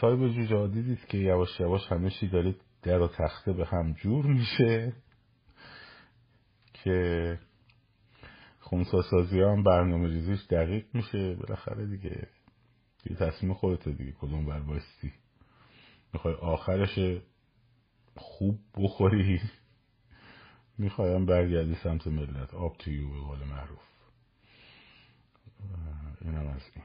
صاحب 0.00 0.28
جوجا 0.28 0.66
دیدید 0.66 1.06
که 1.06 1.18
یواش 1.18 1.60
یواش 1.60 1.92
همه 1.92 2.10
چی 2.10 2.28
داره 2.28 2.56
در 2.82 3.00
و 3.00 3.08
تخته 3.08 3.52
به 3.52 3.66
هم 3.66 3.92
جور 3.92 4.26
میشه 4.26 4.92
که 6.72 7.38
خونسا 8.60 9.02
سازی 9.02 9.40
هم 9.40 9.62
برنامه 9.62 10.08
ریزیش 10.08 10.46
دقیق 10.50 10.86
میشه. 10.92 11.34
بالاخره 11.34 11.86
دیگه 11.86 12.28
یه 13.10 13.16
تصمیم 13.16 13.54
خودته 13.54 13.92
دیگه 13.92 14.12
کدوم 14.12 14.46
بر 14.46 14.60
بایستی؟ 14.60 15.12
می‌خوای 16.12 16.34
آخرش 16.34 16.98
خوب 18.16 18.58
بخوری؟ 18.76 19.40
می‌خوایم 20.78 21.26
برگردی 21.26 21.74
سمت 21.74 22.06
ملت. 22.06 22.54
آب 22.54 22.76
تویو 22.76 23.08
به 23.08 23.20
قول 23.20 23.38
معروف. 23.44 23.82
اینم 26.20 26.46
از 26.46 26.62
این. 26.74 26.84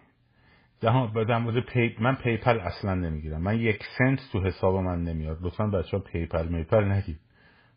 در 1.25 1.38
مورد 1.38 1.65
پی... 1.65 1.95
من 1.99 2.15
PayPal 2.15 2.60
اصلا 2.60 2.95
نمی‌گیرم. 2.95 3.41
من 3.41 3.60
یک 3.60 3.84
سنت 3.97 4.19
تو 4.32 4.43
حساب 4.43 4.75
من 4.75 5.03
نمیاد. 5.03 5.38
لطفا 5.41 5.67
بچه 5.67 5.97
ها 5.97 6.03
PayPal 6.03 6.47
میپل 6.47 6.84
نگید 6.84 7.19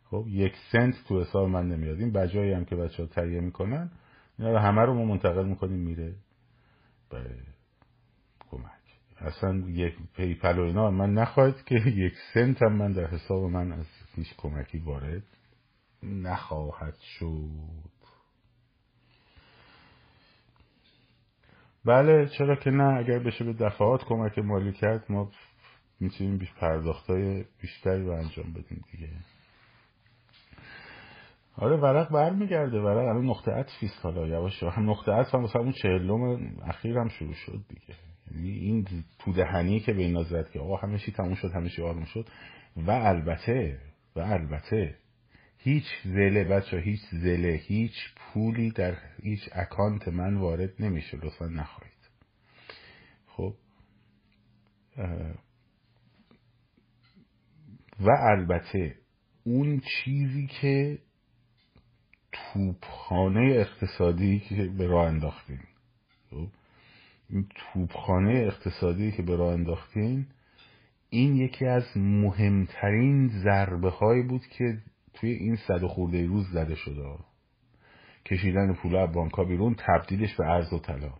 خب 0.03 0.25
یک 0.27 0.53
سنت 0.71 0.95
تو 1.07 1.21
حساب 1.21 1.49
من 1.49 1.67
نمیاد. 1.67 1.99
این 1.99 2.11
بجایی 2.11 2.53
هم 2.53 2.65
که 2.65 2.75
بچه 2.75 3.03
ها 3.03 3.09
تهیه 3.09 3.39
می‌کنن 3.39 3.91
اینا 4.39 4.51
رو 4.51 4.57
همه 4.57 4.81
رو 4.81 4.93
ما 4.93 5.05
منتقل 5.05 5.45
می‌کنیم 5.45 5.79
میره. 5.79 6.15
کمک 7.11 7.52
اصلا 9.23 9.63
یک 9.67 9.93
PayPal 10.15 10.59
و 10.59 10.61
اینا 10.61 10.91
من 10.91 11.13
نخواهید 11.13 11.63
که 11.65 11.75
یک 12.05 12.13
سنت 12.33 12.63
هم 12.63 12.73
من 12.73 12.91
در 12.91 13.07
حساب 13.07 13.43
من 13.43 13.71
از 13.71 13.85
هیچ 14.15 14.27
کمکی 14.37 14.77
وارد 14.77 15.23
نخواهد 16.03 16.95
شد. 17.19 17.49
بله 21.85 22.27
چرا 22.37 22.55
که 22.55 22.71
نه؟ 22.71 22.97
اگر 22.99 23.19
بشه 23.19 23.45
به 23.45 23.53
دفعات 23.53 24.03
کمک 24.05 24.39
مالی 24.39 24.71
کرد 24.73 25.05
ما 25.09 25.31
می‌تونیم 25.99 26.37
بیش 26.37 26.53
پرداختای 26.53 27.45
بیشتری 27.61 28.03
رو 28.05 28.11
انجام 28.11 28.53
بدیم 28.53 28.83
دیگه. 28.91 29.09
آره 31.57 31.77
ورق 31.77 32.09
برمیگرده 32.09 32.79
ورق 32.81 32.97
الان 32.97 33.25
نقطه 33.25 33.51
عطف 33.51 33.99
حالا. 34.03 34.27
یواش 34.27 34.63
هم 34.63 34.89
نقطه 34.89 35.11
عطف 35.11 35.35
هم 35.35 35.45
اون 35.55 35.71
چهلم 35.71 36.21
اخیر 36.67 36.97
هم 36.97 37.07
شروع 37.07 37.33
شد 37.33 37.65
دیگه. 37.69 38.12
این 38.31 38.87
تو 39.19 39.33
دهنی 39.33 39.79
که 39.79 39.93
به 39.93 40.01
اینا 40.01 40.23
زد 40.23 40.49
که 40.49 40.59
آقا 40.59 40.75
همه 40.75 40.99
چی 40.99 41.11
تموم 41.11 41.35
شد 41.35 41.51
همه 41.51 41.69
چی 41.69 41.81
آروم 41.81 42.05
شد. 42.05 42.29
و 42.77 42.91
البته 42.91 43.79
و 44.15 44.19
البته 44.19 44.95
هیچ 45.57 45.85
زله 46.05 46.43
بچه 46.43 46.77
هیچ 46.77 47.01
زله 47.11 47.61
هیچ 47.63 47.93
پولی 48.15 48.71
در 48.71 48.97
هیچ 49.23 49.49
اکانت 49.51 50.07
من 50.07 50.37
وارد 50.37 50.73
نمیشه 50.79 51.17
لطفا 51.17 51.45
نخواهید. 51.45 51.93
خب؟ 53.27 53.55
و 57.99 58.09
البته 58.09 58.95
اون 59.43 59.81
چیزی 59.81 60.47
که 60.47 60.99
توپخانه 62.31 63.53
اقتصادی 63.55 64.39
که 64.39 64.55
به 64.77 64.87
راه 64.87 65.07
انداختین 65.07 65.59
خب؟ 66.29 66.47
این 67.29 67.47
توپخانه 67.55 68.31
اقتصادی 68.33 69.11
که 69.11 69.23
به 69.23 69.35
راه 69.35 69.53
انداختین 69.53 70.27
این 71.09 71.35
یکی 71.35 71.65
از 71.65 71.83
مهمترین 71.95 73.27
ضربه 73.27 73.89
هایی 73.89 74.23
بود 74.23 74.41
که 74.47 74.77
توی 75.13 75.29
این 75.29 75.55
صد 75.55 75.85
خورده 75.85 76.25
روز 76.25 76.49
زده 76.53 76.75
شده. 76.75 77.15
کشیدن 78.25 78.73
پول 78.73 78.95
از 78.95 79.11
بانکا 79.11 79.43
بیرون 79.43 79.75
تبدیلش 79.75 80.35
به 80.35 80.45
ارز 80.45 80.73
و 80.73 80.79
طلا. 80.79 81.13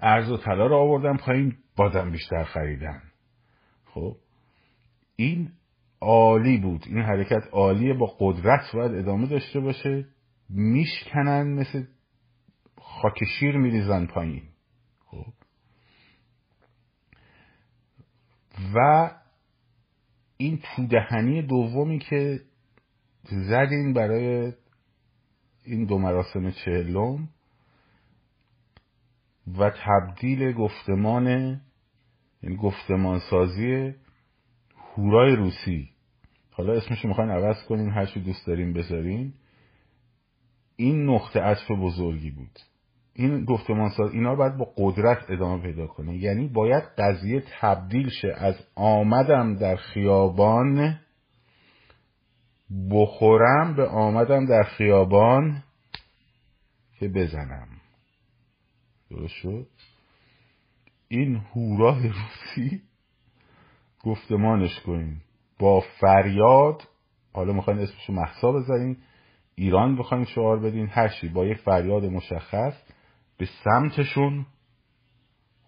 ارز 0.00 0.30
و 0.30 0.36
طلا 0.36 0.66
رو 0.66 0.76
آوردن 0.76 1.16
پایین 1.16 1.56
بازم 1.76 2.10
بیشتر 2.10 2.44
خریدن. 2.44 3.02
خب 3.84 4.16
این 5.16 5.52
عالی 6.00 6.58
بود. 6.58 6.84
این 6.86 7.02
حرکت 7.02 7.42
عالیه 7.52 7.94
با 7.94 8.16
قدرت 8.18 8.60
باید 8.74 8.94
ادامه 8.94 9.26
داشته 9.26 9.60
باشه. 9.60 10.06
میشکنن 10.48 11.48
مثل 11.48 11.84
خاک 12.80 13.18
شیر 13.38 13.56
میریزن 13.56 14.06
پایین 14.06 14.42
خب 15.06 15.26
و 18.74 19.10
این 20.36 20.58
تودهنی 20.58 21.42
دومی 21.42 21.98
که 21.98 22.40
زدین 23.22 23.92
برای 23.92 24.52
این 25.64 25.84
دو 25.84 25.98
مراسم 25.98 26.50
چهلم 26.50 27.28
و 29.58 29.70
تبدیل 29.70 30.52
گفتمان 30.52 31.26
یعنی 32.42 32.56
گفتمان 32.56 33.20
سازی 33.30 33.94
هورای 34.76 35.36
روسی. 35.36 35.90
حالا 36.50 36.72
اسمش 36.72 37.04
می‌خواین 37.04 37.30
عوض 37.30 37.64
کنین 37.68 37.90
هر 37.90 38.06
چی 38.06 38.20
دوست 38.20 38.46
دارین 38.46 38.72
بذارین. 38.72 39.34
این 40.76 41.10
نقطه 41.10 41.40
عطف 41.40 41.70
بزرگی 41.70 42.30
بود. 42.30 42.58
این 43.18 43.44
گفتمان 43.44 43.90
ساز 43.90 44.12
اینا 44.12 44.34
باید 44.34 44.56
با 44.56 44.72
قدرت 44.76 45.30
ادامه 45.30 45.62
پیدا 45.62 45.86
کنه. 45.86 46.16
یعنی 46.16 46.48
باید 46.48 46.84
قضیه 46.98 47.42
تبدیل 47.60 48.08
شه 48.08 48.34
از 48.36 48.54
آمدم 48.74 49.56
در 49.56 49.76
خیابان 49.76 51.00
بخورم 52.90 53.74
به 53.76 53.86
آمدم 53.88 54.46
در 54.46 54.62
خیابان 54.62 55.62
که 56.98 57.08
بزنم. 57.08 57.68
درست 59.10 59.34
شد؟ 59.34 59.66
این 61.08 61.36
هوراه 61.36 62.02
روسی 62.02 62.82
گفتمانش 64.04 64.80
کنیم. 64.80 65.22
با 65.58 65.84
فریاد 66.00 66.82
حالا 67.32 67.52
می‌خواین 67.52 67.80
اسمشو 67.80 68.12
محسا 68.12 68.52
بذارین 68.52 68.96
ایران 69.54 69.96
بخواین 69.96 70.24
شعار 70.24 70.60
بدین 70.60 70.86
هر 70.86 71.08
چی. 71.08 71.28
با 71.28 71.46
یک 71.46 71.58
فریاد 71.58 72.04
مشخص. 72.04 72.74
به 73.38 73.48
سمتشون 73.64 74.46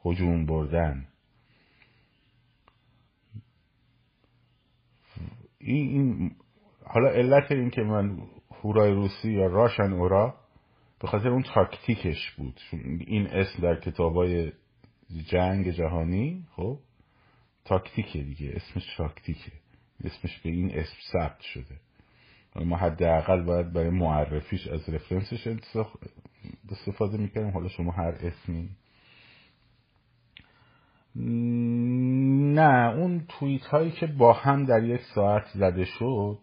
هجوم 0.05 0.47
بردن. 0.47 1.09
این, 5.59 6.31
حالا 6.85 7.09
علت 7.09 7.53
این 7.53 7.71
که 7.71 7.83
من 7.83 8.19
هورای 8.51 8.93
روسی 8.93 9.33
یا 9.33 9.47
راشن 9.47 9.93
اورا 9.93 10.35
به 11.01 11.09
خاطر 11.09 11.29
اون 11.29 11.43
تاکتیکش 11.43 12.31
بود. 12.31 12.61
این 13.07 13.27
اسم 13.27 13.63
در 13.63 13.81
کتابای 13.81 14.53
جنگ 15.27 15.71
جهانی 15.71 16.47
خب 16.57 16.79
تاکتیکه 17.65 18.23
دیگه 18.23 18.53
اسمش 18.57 18.97
تاکتیکه. 18.97 19.53
اسمش 20.05 20.39
به 20.39 20.51
این 20.51 20.79
اسم 20.79 20.97
ثبت 21.13 21.41
شده. 21.41 21.81
ما 22.57 22.77
حداقل 22.77 23.43
باید 23.43 23.73
برای 23.73 23.91
معرفیش 23.91 24.69
از 24.69 24.89
رفرنسش 24.89 25.57
استفاده 26.71 27.17
می‌کنیم 27.17 27.51
حالا 27.51 27.69
شما 27.69 27.93
هر 27.93 28.15
اسمی. 28.23 28.71
نه 32.55 32.95
اون 32.97 33.25
توییت 33.29 33.67
هایی 33.67 33.91
که 33.91 34.07
با 34.07 34.33
هم 34.33 34.65
در 34.65 34.85
یک 34.85 35.01
ساعت 35.15 35.45
زده 35.55 35.85
شد 35.85 36.39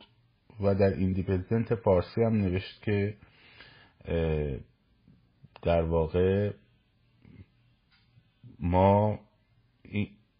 و 0.59 0.75
در 0.75 0.89
ایندیپندنت 0.89 1.75
فارسی 1.75 2.23
هم 2.23 2.33
نوشت 2.33 2.81
که 2.83 3.17
در 5.61 5.81
واقع 5.81 6.53
ما 8.59 9.19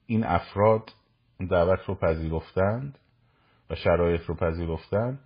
این 0.06 0.24
افراد 0.24 0.92
دعوت 1.50 1.80
رو 1.88 1.96
پذیرفتند 1.96 3.00
و 3.70 3.76
شرایط 3.76 4.22
رو 4.22 4.36
پذیرفتند. 4.36 5.20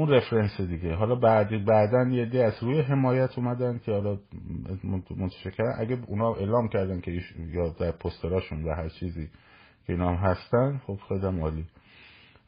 اون 0.00 0.08
رفرنس 0.08 0.60
دیگه. 0.60 0.94
حالا 0.94 1.14
بعد 1.14 1.64
بعدا 1.64 2.08
یه 2.10 2.24
دی 2.24 2.40
از 2.40 2.62
روی 2.62 2.80
حمایت 2.80 3.38
اومدن 3.38 3.78
که 3.78 3.92
حالا 3.92 4.18
منتشر 5.16 5.50
کردن. 5.50 5.72
اگه 5.78 5.98
اونا 6.06 6.34
اعلام 6.34 6.68
کردن 6.68 7.00
که 7.00 7.22
یا 7.36 7.68
در 7.68 7.90
پستراشون 7.90 8.64
و 8.64 8.74
هر 8.74 8.88
چیزی 8.88 9.30
که 9.86 9.92
اینا 9.92 10.08
هم 10.08 10.14
هستن 10.14 10.80
خب 10.86 10.98
خیلی 11.08 11.40
عالی. 11.40 11.66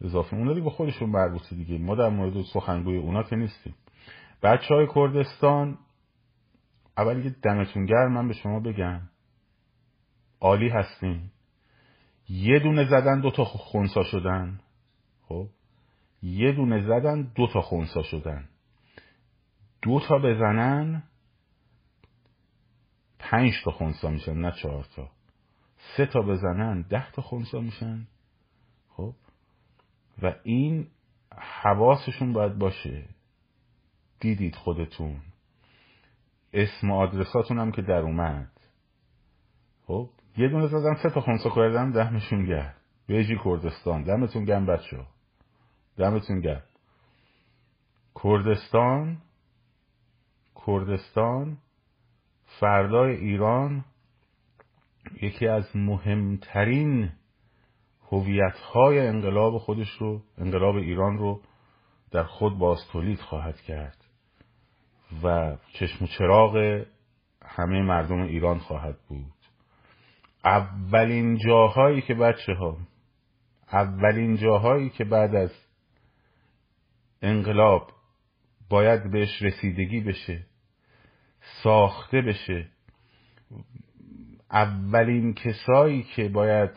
اضافه. 0.05 0.37
اونا 0.37 0.55
دیگه 0.55 0.71
خودشون 0.71 1.11
مربوطه 1.11 1.57
دیگه. 1.57 1.79
ما 1.79 1.95
در 1.95 2.09
مورد 2.09 2.43
سخنگوی 2.43 2.97
اونا 2.97 3.23
که 3.23 3.37
نیستیم. 3.37 3.75
بچه 4.43 4.75
های 4.75 4.89
کردستان 4.95 5.79
اول 6.99 7.25
یه 7.25 7.35
دمتون 7.43 7.87
گرم 7.87 8.13
من 8.13 8.29
به 8.29 8.35
شما 8.35 8.61
بگم. 8.61 9.01
عالی 10.41 10.69
هستین. 10.69 11.21
یه 12.29 12.59
دونه 12.59 12.85
زدن 12.85 13.21
دوتا 13.21 13.45
خونسا 13.45 14.03
شدن. 14.03 14.61
خب؟ 15.29 15.47
یه 16.23 16.53
دونه 16.53 16.81
زدن 16.81 17.23
دو 17.35 17.47
تا 17.47 17.61
خونسا 17.61 18.03
شدن. 18.03 18.49
دو 19.83 20.01
تا 20.09 20.19
بزنن 20.19 21.03
پنج 23.19 23.53
تا 23.65 23.71
خونسا 23.71 24.11
میشن 24.11 24.35
نه 24.35 24.53
چهار 24.63 24.87
تا. 24.97 25.11
سه 25.97 26.07
تا 26.07 26.23
بزنن 26.23 26.83
ده 26.83 27.11
تا 27.11 27.23
خونسا 27.23 27.61
میشن. 27.61 28.07
خب؟ 28.89 29.15
و 30.23 30.35
این 30.43 30.87
حواسشون 31.39 32.33
باید 32.33 32.59
باشه. 32.59 33.05
دیدید 34.21 34.57
خودتون. 34.57 35.21
اسم 36.53 36.91
و 36.91 36.95
آدرساتون 36.95 37.59
هم 37.59 37.73
که 37.73 37.83
در 37.83 38.01
اومد. 38.01 38.51
خب؟ 39.87 40.11
یه 40.37 40.49
دونه 40.49 40.67
زدن 40.67 40.95
سه 41.03 41.11
تا 41.11 41.21
خونسا 41.21 41.51
کردن 41.51 41.91
دهمشون 41.91 42.45
گرد 42.45 42.77
بیجی 43.07 43.39
کردستان 43.45 44.03
دمتون 44.03 44.45
گم 44.45 44.67
بچه 44.67 45.07
دمتون 46.03 46.41
گرد 46.41 46.69
کردستان 48.25 49.19
کردستان 50.67 51.59
فردای 52.61 53.17
ایران 53.17 53.85
یکی 55.23 55.47
از 55.47 55.77
مهمترین 55.77 57.11
هویت 58.13 58.57
های 58.57 59.07
انقلاب 59.07 59.59
خودش 59.59 59.89
رو 59.89 60.23
انقلاب 60.39 60.75
ایران 60.75 61.19
رو 61.19 61.41
در 62.11 62.25
خود 62.25 62.59
باز 62.59 62.79
تولید 62.93 63.21
خواهد 63.21 63.61
کرد 63.61 64.05
و 65.23 65.57
چشم 65.73 66.05
و 66.05 66.09
چراغ 66.19 66.85
همه 67.45 67.83
مردم 67.83 68.23
ایران 68.23 68.59
خواهد 68.59 68.99
بود. 69.09 69.33
اولین 70.45 71.39
جاهایی 71.39 72.03
که 72.03 72.15
بچه 72.15 72.55
ها 72.55 72.77
اولین 73.73 74.37
جاهایی 74.37 74.91
که 74.91 75.05
بعد 75.05 75.35
از 75.35 75.62
انقلاب 77.23 77.93
باید 78.69 79.11
بهش 79.11 79.43
رسیدگی 79.43 80.01
بشه 80.01 80.47
ساخته 81.63 82.23
بشه. 82.23 82.69
اولین 84.51 85.35
کسایی 85.35 86.03
که 86.03 86.29
باید 86.29 86.71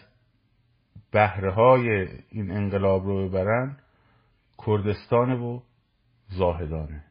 بهره 1.12 1.52
های 1.54 2.08
این 2.30 2.52
انقلاب 2.52 3.06
رو 3.06 3.30
ببرن 3.30 3.78
کردستان 4.68 5.32
و 5.32 5.62
زاهدانه. 6.28 7.04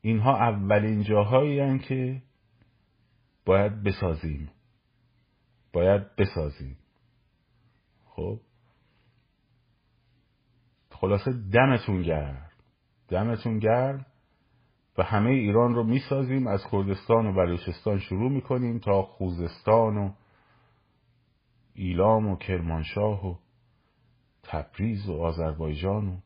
اینها 0.00 0.36
اولین 0.36 1.02
جاهایی 1.02 1.78
که 1.78 2.22
باید 3.44 3.82
بسازیم. 3.82 4.50
باید 5.72 6.16
بسازیم. 6.16 6.78
خب؟ 8.04 8.40
خلاصه 11.02 11.32
دمتون 11.52 12.02
گرم. 12.02 12.50
دمتون 13.08 13.58
گرم. 13.58 14.06
و 14.98 15.02
همه 15.02 15.30
ایران 15.30 15.74
رو 15.74 15.84
می‌سازیم. 15.84 16.46
از 16.46 16.60
کردستان 16.72 17.26
و 17.26 17.32
بلوچستان 17.32 17.98
شروع 17.98 18.30
می‌کنیم 18.30 18.78
تا 18.78 19.02
خوزستان 19.02 19.96
و 19.96 20.12
ایلام 21.74 22.28
و 22.28 22.36
کرمانشاه 22.36 23.26
و 23.26 23.34
تبریز 24.42 25.08
و 25.08 25.12
آذربایجان 25.12 26.08
و 26.08 26.16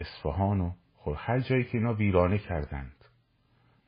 اصفهان 0.00 0.60
و 0.60 0.72
خب 0.96 1.14
هر 1.16 1.40
جایی 1.40 1.64
که 1.64 1.78
اینا 1.78 1.94
ویرانه 1.94 2.38
کردند. 2.38 3.04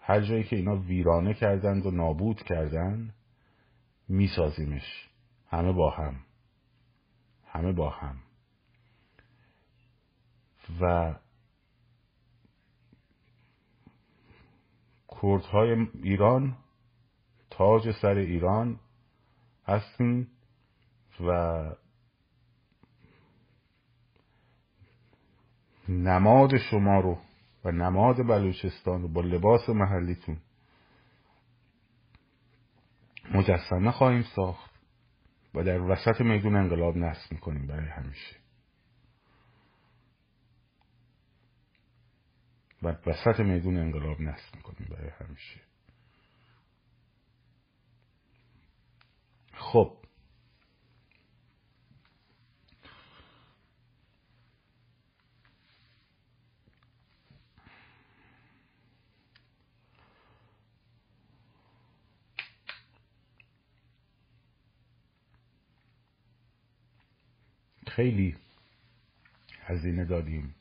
هر 0.01 0.21
جایی 0.21 0.45
که 0.45 0.57
اینا 0.57 0.77
ویرانه 0.77 1.35
کردند 1.35 1.87
و 1.87 1.91
نابود 1.91 2.43
کردند 2.43 3.15
میسازیمش. 4.09 5.09
همه 5.49 5.73
با 5.73 5.91
هم. 5.91 6.15
همه 7.47 7.73
با 7.73 7.91
هم. 7.91 8.17
و 10.81 11.15
کردهای 15.23 15.87
ایران 16.03 16.57
تاج 17.51 17.91
سر 18.03 18.15
ایران 18.15 18.81
هستیم 19.67 20.29
و 21.21 21.63
نماد 25.89 26.57
شما 26.71 27.01
رو 27.01 27.19
و 27.65 27.71
نماد 27.71 28.17
بلوچستان 28.17 29.03
رو 29.03 29.09
با 29.09 29.21
لباس 29.21 29.69
محلیتون 29.69 30.37
مجسمه 33.35 33.91
خواهیم 33.91 34.23
ساخت 34.37 34.71
و 35.55 35.65
در 35.65 35.81
وسط 35.81 36.21
میدون 36.21 36.57
انقلاب 36.57 36.97
نصب 36.97 37.33
می‌کنیم 37.33 37.67
برای 37.67 37.89
همیشه. 37.89 38.44
و 42.85 42.89
وسط 43.07 43.41
میدون 43.41 43.77
انقلاب 43.77 44.21
نصب 44.21 44.57
می‌کنیم 44.57 44.89
برای 44.91 45.11
همیشه. 45.11 45.61
خب. 49.53 49.99
خیلی 67.87 68.37
هزینه 69.61 70.05
دادیم. 70.05 70.55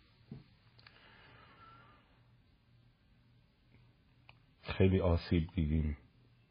خیلی 4.78 5.00
آسیب 5.00 5.50
دیدیم 5.56 5.98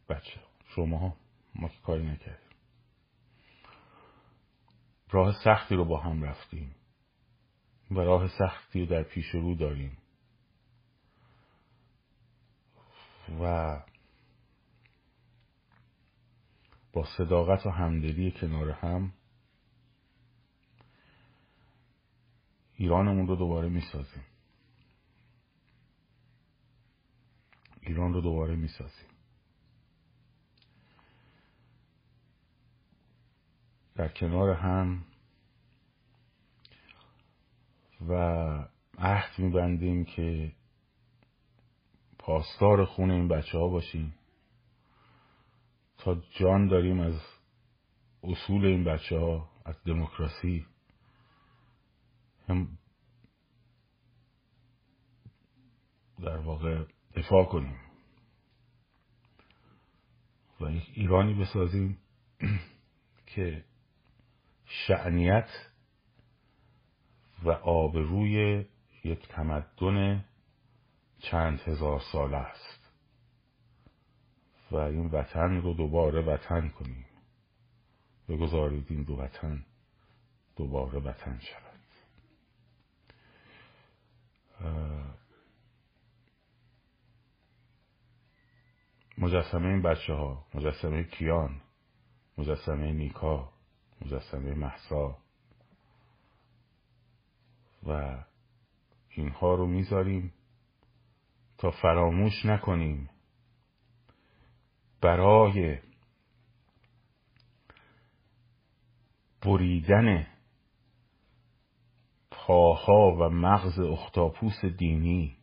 بچه 0.08 0.40
شما 0.74 1.16
ما 1.54 1.68
که 1.68 1.80
کاری 1.82 2.06
نکردیم. 2.06 2.56
راه 5.10 5.34
سختی 5.44 5.74
رو 5.74 5.84
با 5.84 6.00
هم 6.00 6.22
رفتیم 6.22 6.74
و 7.90 8.00
راه 8.00 8.28
سختی 8.28 8.80
رو 8.80 8.86
در 8.86 9.02
پیش 9.02 9.26
رو 9.26 9.54
داریم. 9.54 9.98
و 13.40 13.80
با 16.92 17.04
صداقت 17.16 17.66
و 17.66 17.70
همدلی 17.70 18.30
کنار 18.30 18.70
هم 18.70 19.12
ایرانمون 22.74 23.26
رو 23.26 23.36
دوباره 23.36 23.68
می‌سازیم. 23.68 24.24
ایران 27.82 28.12
رو 28.12 28.20
دوباره 28.20 28.56
می‌سازیم. 28.56 29.08
در 33.94 34.08
کنار 34.08 34.50
هم 34.50 35.04
و 38.08 38.14
عهد 38.98 39.38
میبندیم 39.38 40.04
که 40.04 40.52
پاسدار 42.18 42.84
خون 42.84 43.10
این 43.10 43.28
بچه 43.28 43.58
ها 43.58 43.68
باشیم. 43.68 44.14
تا 45.98 46.22
جان 46.30 46.68
داریم 46.68 47.00
از 47.00 47.20
اصول 48.22 48.64
این 48.64 48.84
بچه 48.84 49.18
ها 49.18 49.50
از 49.64 49.84
دموکراسی. 49.84 50.66
هم 52.48 52.78
در 56.18 56.36
واقع 56.36 56.84
دفاع 57.16 57.44
کنیم. 57.44 57.76
و 60.60 60.70
یک 60.70 60.90
ایرانی 60.94 61.34
بسازیم 61.34 61.98
که 63.34 63.64
شعنیت 64.66 65.48
و 67.44 67.50
آبروی 67.50 68.64
یک 69.04 69.28
تمدن 69.28 70.24
چند 71.18 71.60
هزار 71.60 72.00
ساله 72.12 72.36
است. 72.36 72.90
و 74.70 74.76
این 74.76 75.06
وطن 75.06 75.60
رو 75.60 75.74
دوباره 75.74 76.22
وطن 76.22 76.68
کنیم. 76.68 77.06
بگذارید 78.28 78.86
این 78.90 79.02
دو 79.02 79.14
وطن 79.14 79.64
دوباره 80.56 80.98
وطن 80.98 81.38
شود 81.38 81.72
مجسمه 89.22 89.68
این 89.68 89.82
بچه 89.82 90.12
ها 90.12 90.46
مجسمه 90.54 91.04
کیان 91.04 91.60
مجسمه 92.38 92.92
نیکا 92.92 93.52
مجسمه 94.00 94.54
محسا. 94.54 95.18
و 97.86 98.18
اینها 99.08 99.54
رو 99.54 99.66
می‌ذاریم 99.66 100.32
تا 101.58 101.70
فراموش 101.70 102.46
نکنیم 102.46 103.10
برای 105.00 105.78
بریدن 109.42 110.26
پاها 112.30 113.16
و 113.20 113.28
مغز 113.28 113.78
اختاپوس 113.78 114.64
دینی 114.64 115.36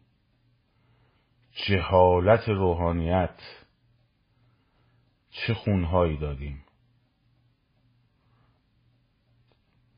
جهالت 1.67 2.49
روحانیت 2.49 3.39
چه 5.29 5.53
خونهایی 5.53 6.17
دادیم؟ 6.17 6.63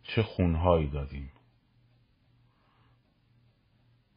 چه 0.03 0.23
خونهایی 0.23 0.88
دادیم؟ 0.88 1.32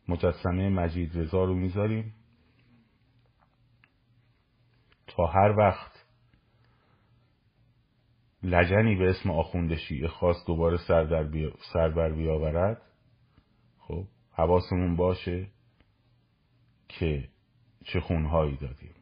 مجسمه 0.09 0.69
مجید 0.69 1.19
رضا 1.19 1.45
رو 1.45 1.55
می‌ذاریم. 1.55 2.15
تا 5.07 5.27
هر 5.27 5.59
وقت 5.59 6.05
لجنی 8.43 8.97
به 8.97 9.11
اسم 9.11 9.31
آخوند 9.31 9.75
شیعه 9.75 10.11
دوباره 10.47 10.79
سر, 10.89 11.05
در 11.05 11.25
بی... 11.25 11.53
سر 11.73 11.89
بر 11.89 12.13
بیاورد 12.13 12.83
خب 13.79 14.07
حواسمون 14.33 14.97
باشه 14.97 15.49
که 16.89 17.29
چه 17.85 18.01
خونهایی 18.01 18.57
دادیم. 18.57 18.95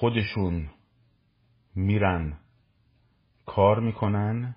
خودشون 0.00 0.70
میرن 1.74 2.38
کار 3.46 3.80
می‌کنن. 3.80 4.56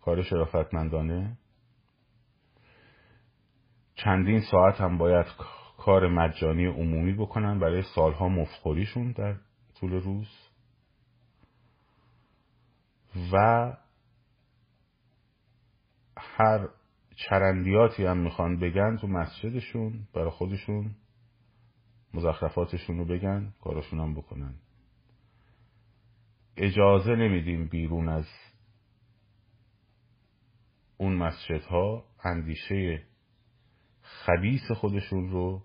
کار 0.00 0.22
شرافتمندانه. 0.22 1.38
چندین 3.94 4.40
ساعت 4.40 4.80
هم 4.80 4.98
باید 4.98 5.26
کار 5.78 6.08
مجانی 6.08 6.66
عمومی 6.66 7.12
بکنن 7.12 7.58
برای 7.58 7.82
سالها 7.94 8.28
مفخوریشون 8.28 9.12
در 9.12 9.36
طول 9.80 9.92
روز. 9.92 10.28
و 13.32 13.76
هر 16.16 16.68
چرندیاتی 17.16 18.04
هم 18.04 18.18
می‌خوان 18.18 18.58
بگن 18.58 18.96
تو 18.96 19.06
مسجدشون 19.06 20.08
برای 20.14 20.30
خودشون. 20.30 20.94
مزخرفاتشون 22.18 22.98
رو 22.98 23.04
بگن 23.04 23.52
کارشون 23.60 24.00
هم 24.00 24.14
بکنن. 24.14 24.54
اجازه 26.56 27.10
نمیدیم 27.10 27.68
بیرون 27.68 28.08
از 28.08 28.26
اون 30.96 31.16
مسجدها. 31.16 32.04
اندیشه 32.24 33.02
خبیس 34.02 34.70
خودشون 34.76 35.30
رو 35.30 35.62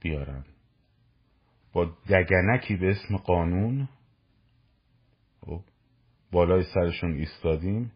بیارن. 0.00 0.44
با 1.72 1.84
دگنکی 1.84 2.76
به 2.76 2.90
اسم 2.90 3.16
قانون 3.16 3.88
خب، 5.40 5.64
بالای 6.32 6.64
سرشون 6.74 7.12
ایستادیم. 7.12 7.92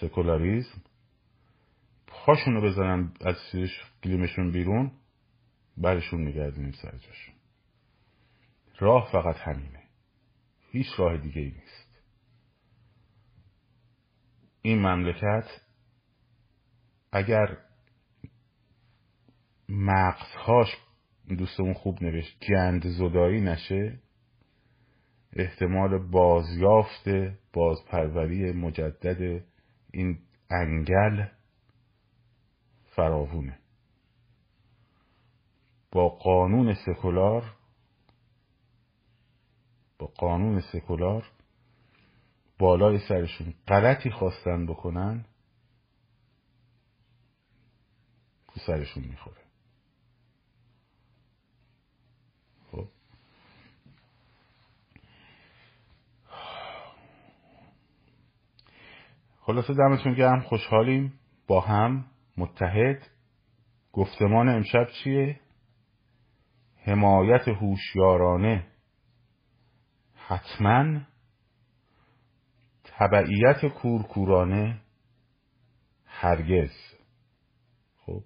سکولاریزم 0.00 0.82
پاشون 2.06 2.54
رو 2.54 2.62
بزنن 2.62 3.12
از 3.20 3.36
گلیمشون 4.02 4.50
بیرون. 4.50 4.92
برشون 5.80 6.28
نگردونیم 6.28 6.72
سر 6.72 6.90
جاشون. 6.90 7.34
راه 8.78 9.08
فقط 9.12 9.36
همینه. 9.36 9.82
هیچ 10.72 10.86
راه 10.98 11.16
دیگه 11.16 11.40
ای 11.40 11.50
نیست. 11.50 11.90
این 14.62 14.78
مملکت 14.78 15.44
اگر 17.12 17.58
مغزهاش 19.68 20.68
دوستمون 21.38 21.74
خوب 21.74 22.02
نوشت 22.02 22.44
گند 22.48 22.86
زدایی 22.86 23.40
نشه 23.40 23.98
احتمال 25.32 25.98
بازیافت 25.98 27.08
بازپروری 27.52 28.52
مجدد 28.52 29.44
این 29.92 30.18
انگل 30.50 31.26
فراوونه. 32.96 33.59
با 35.92 36.08
قانون 36.08 36.74
سکولار 36.74 37.56
با 39.98 40.06
قانون 40.06 40.60
سکولار 40.60 41.30
بالای 42.58 42.98
سرشون 43.08 43.54
غلطی 43.68 44.10
خواستن 44.10 44.66
بکنن 44.66 45.24
تو 48.48 48.60
سرشون 48.66 49.04
می‌خوره. 49.04 49.40
خب. 52.72 52.88
خلاصه 59.40 59.74
دمتون 59.74 60.14
گرم 60.14 60.40
خوشحالیم. 60.40 61.12
با 61.46 61.60
هم 61.60 62.04
متحد. 62.36 63.10
گفتمان 63.92 64.48
امشب 64.48 64.86
چیه؟ 64.90 65.39
حمایت 66.90 67.48
هوشیارانه. 67.48 68.66
حتما 70.14 71.00
تبعیت 72.84 73.66
کورکورانه 73.66 74.80
هرگز. 76.04 76.70
خب 77.96 78.22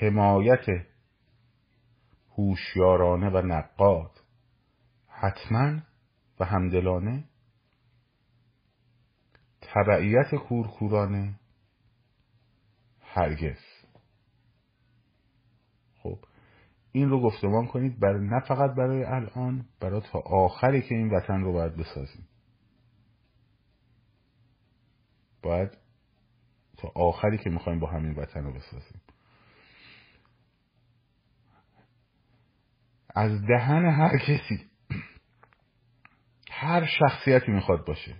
حمایت 0.00 0.66
هوشیارانه 2.38 3.30
و 3.30 3.36
نقاد 3.46 4.20
حتما 5.08 5.80
و 6.40 6.44
همدلانه 6.44 7.24
تبعیت 9.60 10.34
کورکورانه 10.34 11.40
هرگز 13.00 13.60
خب 16.02 16.18
این 16.96 17.08
رو 17.10 17.20
گفتمان 17.20 17.66
کنید 17.66 18.00
برای 18.00 18.26
نه 18.26 18.40
فقط 18.40 18.74
برای 18.74 19.04
الان 19.04 19.66
برای 19.80 20.00
تا 20.00 20.18
آخری 20.18 20.82
که 20.82 20.94
این 20.94 21.10
وطن 21.10 21.40
رو 21.40 21.52
باید 21.52 21.76
بسازیم. 21.76 22.28
باید 25.42 25.70
تا 26.76 26.92
آخری 26.94 27.38
که 27.38 27.50
می‌خوایم 27.50 27.80
با 27.80 27.86
همین 27.86 28.14
وطن 28.14 28.44
رو 28.44 28.52
بسازیم. 28.52 29.00
از 33.14 33.42
دهن 33.46 33.84
هر 33.84 34.18
کسی 34.18 34.70
هر 36.50 36.86
شخصیتی 36.86 37.52
می‌خواد 37.52 37.86
باشه. 37.86 38.16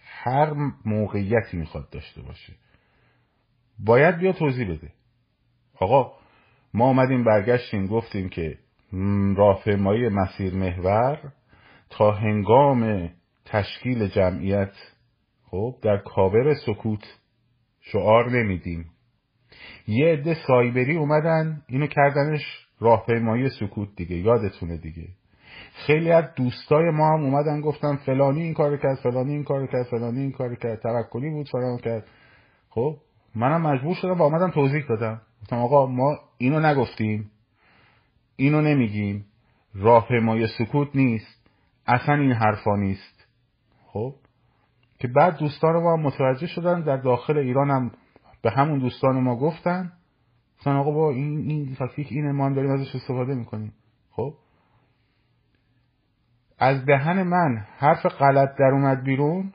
هر 0.00 0.52
موقعیتی 0.84 1.56
می‌خواد 1.56 1.90
داشته 1.90 2.22
باشه. 2.22 2.56
باید 3.78 4.16
بیا 4.18 4.32
توضیح 4.32 4.70
بده. 4.70 4.92
آقا 5.74 6.25
ما 6.76 6.86
آمدیم 6.86 7.24
برگشتیم 7.24 7.86
گفتیم 7.86 8.28
که 8.28 8.58
راهپیمایی 9.36 10.08
مسیر 10.08 10.54
محور 10.54 11.32
تا 11.90 12.10
هنگام 12.12 13.10
تشکیل 13.44 14.08
جمعیت 14.08 14.72
خب 15.46 15.74
در 15.82 15.96
کابر 15.96 16.54
سکوت 16.66 17.18
شعار 17.80 18.30
نمیدیم. 18.30 18.84
یه 19.88 20.06
عده 20.06 20.36
سایبری 20.46 20.96
اومدن 20.96 21.62
اینو 21.68 21.86
کردنش 21.86 22.66
راهپیمایی 22.80 23.48
سکوت 23.48 23.88
دیگه 23.96 24.16
یادتونه 24.16 24.76
دیگه. 24.76 25.08
خیلی 25.86 26.10
از 26.12 26.24
دوستای 26.36 26.90
ما 26.90 27.08
هم 27.12 27.24
اومدن 27.24 27.60
گفتن 27.60 27.96
فلانی 27.96 28.42
این 28.42 28.54
کار 28.54 28.76
کرد 28.76 28.98
فلانی 29.02 29.32
این 29.32 29.44
کار 29.44 29.66
کرد 29.66 29.86
فلانی 29.90 30.20
این 30.20 30.32
کار 30.32 30.54
کرد 30.54 30.80
توکلی 30.80 31.30
بود 31.30 31.48
فلان 31.48 31.78
کرد. 31.78 32.06
خب 32.68 32.96
منم 33.36 33.62
مجبور 33.62 33.94
شدم 33.94 34.20
و 34.20 34.22
آمدم 34.22 34.50
توضیح 34.50 34.86
دادم. 34.88 35.20
گفتم 35.42 35.56
آقا 35.56 35.86
ما 35.86 36.18
اینو 36.38 36.60
نگفتیم. 36.60 37.30
اینو 38.36 38.60
نمیگیم. 38.60 39.26
راهپیمایی 39.74 40.46
سکوت 40.58 40.88
نیست. 40.94 41.48
اصلا 41.86 42.14
این 42.14 42.32
حرفا 42.32 42.76
نیست. 42.76 43.26
خب؟ 43.86 44.14
که 44.98 45.08
بعد 45.08 45.38
دوستان 45.38 45.82
ما 45.82 45.96
متوجه 45.96 46.46
شدن 46.46 46.80
در 46.80 46.96
داخل 46.96 47.38
ایران 47.38 47.70
هم 47.70 47.90
به 48.42 48.50
همون 48.50 48.78
دوستان 48.78 49.20
ما 49.22 49.36
گفتن. 49.36 49.92
گفتن 50.58 50.76
آقا 50.76 50.90
با 50.90 51.10
این 51.10 51.50
این 51.50 51.74
تاکتیک 51.74 52.08
اینه 52.10 52.32
ما 52.32 52.46
هم 52.46 52.54
داریم 52.54 52.70
ازش 52.70 52.94
استفاده 52.94 53.34
می‌کنیم. 53.34 53.72
خب؟ 54.10 54.34
از 56.58 56.84
دهن 56.84 57.22
من 57.22 57.64
حرف 57.76 58.06
غلط 58.06 58.48
در 58.58 58.70
اومد 58.72 59.02
بیرون. 59.02 59.52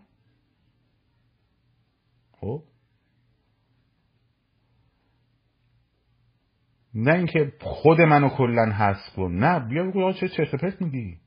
خب؟ 2.32 2.64
نه 6.94 7.14
اینکه 7.14 7.54
خود 7.62 8.02
منو 8.02 8.30
کلا 8.30 8.72
حذف 8.72 9.16
کن. 9.16 9.32
نه 9.32 9.60
بیا 9.60 9.84
بگو 9.84 10.14
چه 10.14 10.28
چرت 10.28 10.56
پرت 10.56 10.82
میگی؟ 10.82 11.18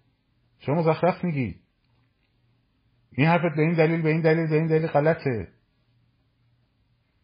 شما 0.58 0.74
مزخرف 0.74 1.24
میگی. 1.24 1.56
این 3.12 3.26
حرفت 3.26 3.56
به 3.56 3.62
این 3.62 3.72
دلیل 3.72 4.02
به 4.02 4.08
این 4.08 4.20
دلیل 4.20 4.46
به 4.46 4.56
این 4.56 4.66
دلیل 4.66 4.86
غلطه. 4.86 5.48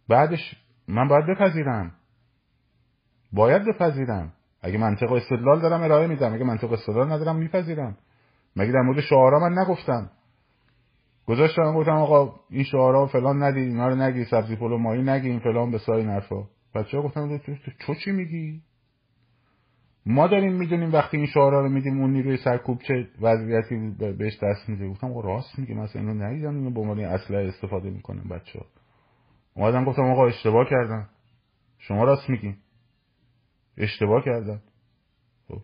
بعدش 0.08 0.54
من 0.88 1.08
باید 1.08 1.26
بپذیرم. 1.26 1.92
باید 3.32 3.62
بپذیرم. 3.64 4.32
اگه 4.62 4.78
منطق 4.78 5.12
استدلال 5.12 5.60
دارم 5.60 5.82
ارائه 5.82 6.06
میدم. 6.06 6.34
اگه 6.34 6.44
منطق 6.44 6.72
استدلال 6.72 7.12
ندارم 7.12 7.36
میپذیرم. 7.36 7.96
مگه 8.56 8.72
در 8.72 8.80
مورد 8.80 9.00
شعارا 9.00 9.38
من 9.38 9.58
نگفتم؟ 9.58 10.10
گذاشتم 11.26 11.74
گفتم 11.74 11.92
آقا 11.92 12.40
این 12.50 12.64
شعارا 12.64 13.06
فلان 13.06 13.42
ندید 13.42 13.68
اینا 13.68 13.88
رو 13.88 13.94
نگی 13.94 14.24
سبزی 14.24 14.56
پلو 14.56 14.78
ماهی 14.78 15.02
نگی 15.02 15.28
این 15.28 15.38
فلان 15.38 15.70
به 15.70 15.78
سای 15.78 16.04
نرفا 16.04 16.44
بچه 16.74 16.96
ها 16.96 17.02
گفتم 17.02 17.40
تو 17.80 17.94
چی 17.94 18.12
میگی؟ 18.12 18.62
ما 20.06 20.26
داریم 20.26 20.52
می‌دونیم 20.52 20.92
وقتی 20.92 21.16
این 21.16 21.26
شعارا 21.26 21.60
رو 21.60 21.68
میدیم 21.68 22.00
اون 22.00 22.12
نیروی 22.12 22.36
سرکوب 22.36 22.82
چه 22.82 23.08
وضعیتی 23.20 23.90
بهش 24.18 24.38
دست 24.42 24.68
میده. 24.68 24.88
گفتم 24.88 25.18
راست 25.18 25.58
میگه 25.58 25.74
مثلا 25.74 26.02
اینو 26.02 26.24
ندیدم 26.24 26.54
اینو 26.54 26.70
به 26.70 26.80
عنوان 26.80 27.00
اسلحه 27.00 27.48
استفاده 27.48 27.90
می‌کنن 27.90 28.22
بچه 28.22 28.58
ها 28.58 28.66
اومدم 29.54 29.84
گفتم 29.84 30.02
آقا 30.02 30.26
اشتباه 30.26 30.66
کردم 30.70 31.08
شما 31.78 32.04
راست 32.04 32.30
میگین. 32.30 32.56
اشتباه 33.76 34.24
کردم 34.24 34.60
خب. 35.48 35.60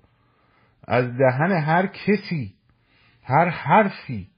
از 0.88 1.16
دهن 1.16 1.52
هر 1.52 1.86
کسی 1.86 2.54
هر 3.22 3.48
حرفی 3.48 4.28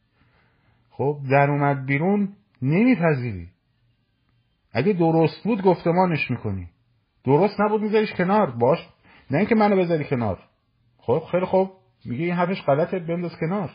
خب 0.90 1.20
در 1.30 1.50
اومد 1.50 1.86
بیرون 1.86 2.36
نمیپذیری. 2.62 3.48
اگه 4.78 4.92
درست 4.92 5.44
بود 5.44 5.62
گفتمانش 5.62 6.30
می‌کنی. 6.30 6.68
درست 7.24 7.60
نبود 7.60 7.82
میذاریش 7.82 8.12
کنار 8.12 8.50
باش. 8.50 8.88
نه 9.30 9.38
اینکه 9.38 9.54
منو 9.54 9.76
بذاری 9.76 10.04
کنار. 10.04 10.38
خب 10.98 11.22
خیلی 11.30 11.46
خوب. 11.46 11.70
میگه 12.04 12.24
این 12.24 12.34
حرفش 12.34 12.62
غلطه 12.62 12.98
بنداز 12.98 13.36
کنار. 13.40 13.70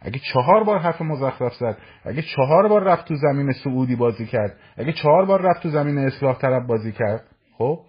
اگه 0.00 0.20
چهار 0.32 0.64
بار 0.64 0.78
حرف 0.78 1.02
مزخرف 1.02 1.54
زد 1.54 1.78
اگه 2.04 2.22
چهار 2.22 2.68
بار 2.68 2.82
رفت 2.82 3.08
تو 3.08 3.14
زمین 3.14 3.52
سعودی 3.52 3.96
بازی 3.96 4.26
کرد 4.26 4.58
اگه 4.76 4.92
چهار 4.92 5.24
بار 5.24 5.42
رفت 5.42 5.62
تو 5.62 5.70
زمین 5.70 5.98
اصلاح 5.98 6.38
طلب 6.38 6.66
بازی 6.66 6.92
کرد 6.92 7.26
خب 7.58 7.80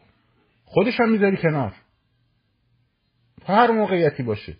خودش 0.65 0.99
هم 0.99 1.11
می‌ذاری 1.11 1.37
کنار. 1.37 1.73
هر 3.45 3.71
موقعیتی 3.71 4.23
باشه. 4.23 4.57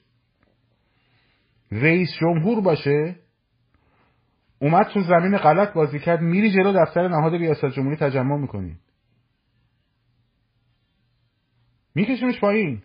رئیس 1.72 2.10
جمهور 2.20 2.62
باشه. 2.62 3.16
اومد 4.60 4.86
تو 4.94 5.02
زمین 5.02 5.38
غلط 5.38 5.74
بازی 5.74 6.00
کرد 6.00 6.22
میری 6.22 6.52
جلو 6.52 6.86
دفتر 6.86 7.08
نهاد 7.08 7.34
ریاست 7.34 7.66
جمهوری 7.66 7.96
تجمع 7.96 8.38
می‌کنی. 8.38 8.78
میکشیمش 11.96 12.40
پایین. 12.40 12.82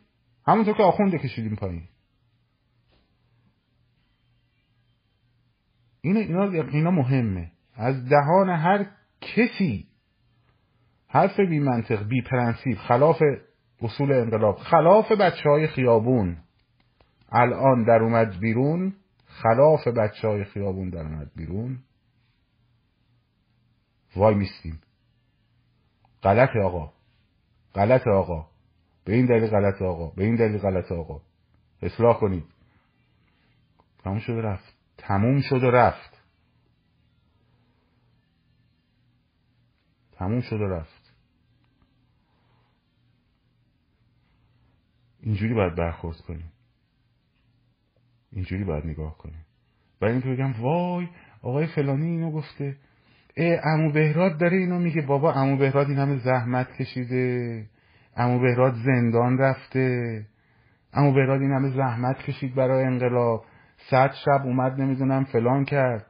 همونطور 0.47 0.77
که 0.77 0.83
آخونده 0.83 1.19
کشیدیم 1.19 1.57
پایین. 1.57 1.89
اینا, 6.01 6.21
اینا, 6.21 6.63
اینا 6.63 6.91
مهمه. 6.91 7.53
از 7.75 8.09
دهان 8.09 8.51
هر 8.51 8.87
کسی 9.21 9.87
حرف 11.09 11.41
بی 11.41 11.59
منطق 11.59 12.09
بی 12.09 12.23
پرنسیب 12.23 12.77
خلاف 12.77 13.23
اصول 13.83 14.13
انقلاب 14.13 14.57
خلاف 14.57 15.13
بچه 15.13 15.49
های 15.51 15.67
خیابون. 15.67 16.37
الان 17.33 17.85
در 17.85 18.03
اومد 18.03 18.41
بیرون. 18.41 18.95
خلاف 19.43 19.89
بچه 19.89 20.29
های 20.29 20.45
خیابون 20.45 20.91
در 20.91 21.01
اومد 21.01 21.31
بیرون. 21.37 21.79
وای 24.17 24.35
میستیم. 24.35 24.81
غلط 26.23 26.57
آقا. 26.65 26.93
غلط 27.75 28.07
آقا. 28.07 28.51
به 29.05 29.15
این 29.15 29.27
دلیل 29.27 29.51
غلط 29.51 29.83
آقا. 29.83 30.11
به 30.11 30.25
این 30.25 30.37
دلیل 30.37 30.59
غلط 30.59 30.93
آقا. 30.93 31.21
اصلاح 31.83 32.21
کنید. 32.21 32.45
تموم 33.99 34.19
شد 34.19 34.33
رفت. 34.33 34.75
تموم 34.99 35.41
شد 35.41 35.63
و 35.63 35.71
رفت. 35.71 36.23
تموم 40.13 40.41
شد 40.41 40.61
و 40.61 40.69
رفت. 40.69 41.15
اینجوری 45.21 45.55
باید 45.55 45.75
برخورد 45.75 46.17
کنیم. 46.17 46.53
اینجوری 48.33 48.65
باید 48.65 48.87
نگاه 48.87 49.19
کنیم. 49.19 49.45
برای 50.01 50.13
اینکه 50.13 50.29
بگم 50.29 50.63
وای 50.63 51.09
آقای 51.43 51.67
فلانی 51.67 52.07
اینو 52.07 52.31
گفته. 52.31 52.77
ای 53.37 53.59
امو 53.65 53.93
بهراد 53.93 54.39
داره 54.39 54.57
اینو 54.57 54.79
میگه. 54.79 55.03
بابا 55.03 55.33
امو 55.33 55.57
بهراد 55.57 55.87
این 55.87 55.99
همه 55.99 56.19
زحمت 56.19 56.73
کشیده. 56.73 57.67
امو 58.17 58.41
بهراد 58.41 58.75
زندان 58.75 59.39
رفته. 59.39 60.27
امو 60.93 61.13
بهراد 61.13 61.41
این 61.41 61.53
همه 61.53 61.71
زحمت 61.71 62.19
کشید 62.19 62.55
برای 62.55 62.85
انقلاب. 62.85 63.45
صد 63.91 64.13
شب 64.25 64.43
اومد 64.45 64.81
نمی‌دونم 64.81 65.25
فلان 65.25 65.65
کرد. 65.65 66.07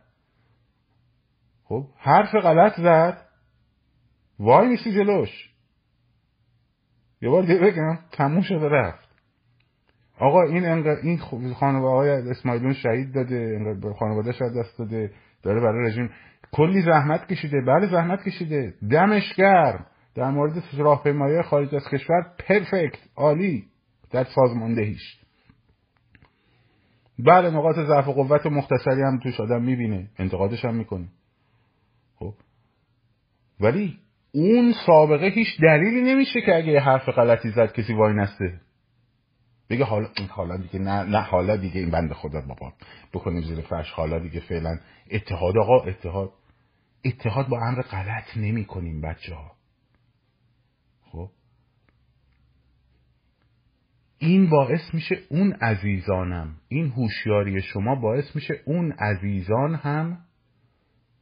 خب 1.64 1.86
حرف 1.96 2.34
غلط 2.34 2.80
زد. 2.80 3.26
وای 4.38 4.68
نیستی 4.68 4.92
جلوش. 4.92 5.50
یه 7.22 7.28
بار 7.28 7.42
دیگه 7.42 7.60
بگم 7.60 7.98
تموم 8.12 8.40
شده 8.40 8.68
رفت. 8.68 9.09
آقا 10.20 10.42
این 10.42 10.66
انقدر 10.66 11.00
این 11.02 11.18
خانواده 11.54 11.96
های 11.96 12.30
اسماعیلون 12.30 12.72
شهید 12.72 13.14
داده 13.14 13.58
خانواده 13.98 14.32
شاید 14.32 14.52
دست 14.58 14.78
داده 14.78 15.10
داره 15.42 15.60
برای 15.60 15.88
رژیم. 15.88 16.10
کلی 16.52 16.82
زحمت 16.82 17.26
کشیده 17.26 17.60
بله 17.60 17.86
زحمت 17.86 18.22
کشیده. 18.24 18.74
دمش 18.90 19.34
گرم. 19.36 19.86
در 20.14 20.30
مورد 20.30 20.52
راهپیمایی 20.78 21.42
خارج 21.42 21.74
از 21.74 21.88
کشور 21.92 22.26
پرفکت 22.38 22.98
عالی. 23.16 23.64
در 24.10 24.24
سازماندهیش. 24.24 25.20
بله 27.18 27.50
نقاط 27.50 27.76
ضعف 27.76 28.08
و 28.08 28.12
قوت 28.12 28.46
مختصری 28.46 29.02
هم 29.02 29.18
توش 29.22 29.40
آدم 29.40 29.62
می‌بینه. 29.62 30.08
انتقادش 30.18 30.64
هم 30.64 30.74
می‌کنه. 30.74 31.06
خب. 32.16 32.34
ولی 33.60 33.98
اون 34.32 34.74
سابقه 34.86 35.26
هیچ 35.26 35.60
دلیلی 35.62 36.14
نمیشه 36.14 36.40
که 36.40 36.56
اگه 36.56 36.72
یه 36.72 36.80
حرف 36.80 37.08
غلطی 37.08 37.50
زد 37.50 37.72
کسی 37.72 37.94
وای 37.94 38.14
نسته. 38.14 38.60
بگه 39.70 39.84
حالا 39.84 40.08
این 40.16 40.28
حالا 40.28 40.56
دیگه 40.56 40.78
نه 40.78 41.02
نه 41.02 41.20
حالا 41.20 41.56
دیگه 41.56 41.80
این 41.80 41.90
بنده 41.90 42.14
خدا 42.14 42.40
بابا. 42.40 42.72
بکنیم 43.12 43.42
زیر 43.42 43.60
فرش. 43.60 43.90
حالا 43.90 44.18
دیگه 44.18 44.40
فعلا 44.40 44.78
اتحاد 45.10 45.58
آقا 45.58 45.80
اتحاد. 45.84 46.32
اتحاد 47.04 47.48
با 47.48 47.60
امر 47.60 47.82
غلط 47.82 48.36
نمی 48.36 48.64
کنیم 48.64 49.00
بچه 49.00 49.34
ها. 49.34 49.52
خب؟ 51.12 51.30
این 54.18 54.50
باعث 54.50 54.94
میشه 54.94 55.18
اون 55.28 55.52
عزیزانم 55.52 56.56
این 56.68 56.88
هوشیاری 56.88 57.62
شما 57.62 57.94
باعث 57.94 58.34
میشه 58.34 58.60
اون 58.64 58.92
عزیزان 58.92 59.74
هم 59.74 60.18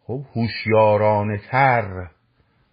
خب 0.01 0.25
هوشیارانه 0.35 1.39
تر 1.51 2.11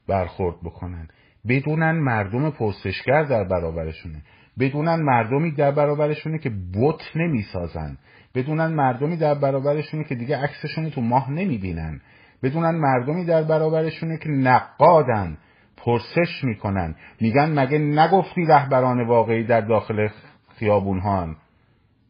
برخورد 0.07 0.55
بکنن. 0.63 1.07
بدونن 1.47 1.91
مردم 1.91 2.49
پرسشگر 2.49 3.23
در 3.23 3.43
برابرشونه. 3.43 4.23
بدونن 4.59 4.95
مردمی 4.95 5.51
در 5.51 5.71
برابرشونه 5.71 6.39
که 6.39 6.49
بت 6.49 7.01
نمی‌سازن. 7.15 7.97
بدونن 8.35 8.67
مردمی 8.73 9.17
در 9.17 9.33
برابرشونه 9.33 10.03
که 10.03 10.15
دیگه 10.15 10.37
عکسشون 10.37 10.89
تو 10.89 11.01
ماه 11.01 11.31
نمی‌بینن. 11.31 12.01
بدونن 12.43 12.75
مردمی 12.75 13.25
در 13.25 13.43
برابرشونه 13.43 14.17
که 14.17 14.29
نقادن. 14.29 15.37
پرسش 15.77 16.43
می‌کنن. 16.43 16.95
میگن 17.21 17.59
مگه 17.59 17.77
نگفتی 17.77 18.45
رهبران 18.45 19.07
واقعی 19.07 19.43
در 19.43 19.61
داخل 19.61 20.07
خیابون 20.55 20.99
هان 20.99 21.35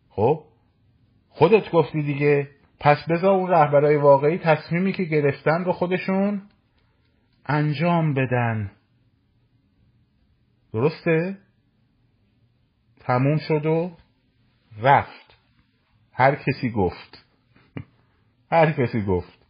خب؟ 0.09 0.43
خودت 1.29 1.71
گفتی 1.71 2.03
دیگه. 2.03 2.47
پس 2.79 2.97
بذار 3.09 3.31
اون 3.31 3.49
رهبرای 3.49 3.95
واقعی 3.95 4.37
تصمیمی 4.37 4.93
که 4.93 5.03
گرفتن 5.03 5.63
رو 5.63 5.71
خودشون 5.71 6.41
انجام 7.45 8.13
بدن. 8.13 8.71
درسته؟ 10.73 11.37
تموم 13.05 13.37
شد 13.37 13.65
و 13.65 13.91
رفت. 14.81 15.37
هر 16.11 16.35
کسی 16.35 16.69
گفت. 16.69 17.25
هر 18.51 18.71
کسی 18.71 19.01
گفت. 19.01 19.45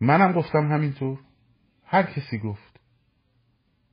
منم 0.00 0.32
گفتم 0.32 0.72
همینطور. 0.72 1.18
هر 1.84 2.02
کسی 2.02 2.38
گفت. 2.38 2.80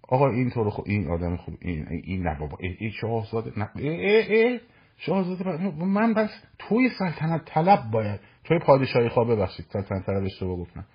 آقا 0.08 0.30
اینطور 0.30 0.70
خوب 0.70 0.86
این 0.88 1.12
آدم 1.12 1.38
خوب 1.38 1.58
این 1.62 1.88
این 1.88 2.28
نه 2.28 2.40
بابا. 2.40 2.58
این 2.60 2.92
شاهزاده 2.92 3.60
نه. 3.60 3.70
ای 3.76 3.90
ای 3.90 4.44
ای. 4.44 4.60
شاهزاده 4.98 5.70
من 5.86 6.14
بس 6.14 6.30
توی 6.60 6.90
سلطنت 7.00 7.46
طلب 7.46 7.92
باید 7.92 8.20
توی 8.44 8.60
پادشاهی 8.60 9.10
خواه 9.10 9.28
ببخشید. 9.28 9.66
سلطنت 9.70 10.06
طلب 10.06 10.24
اشتباه 10.24 10.58
گفتم. 10.58 10.86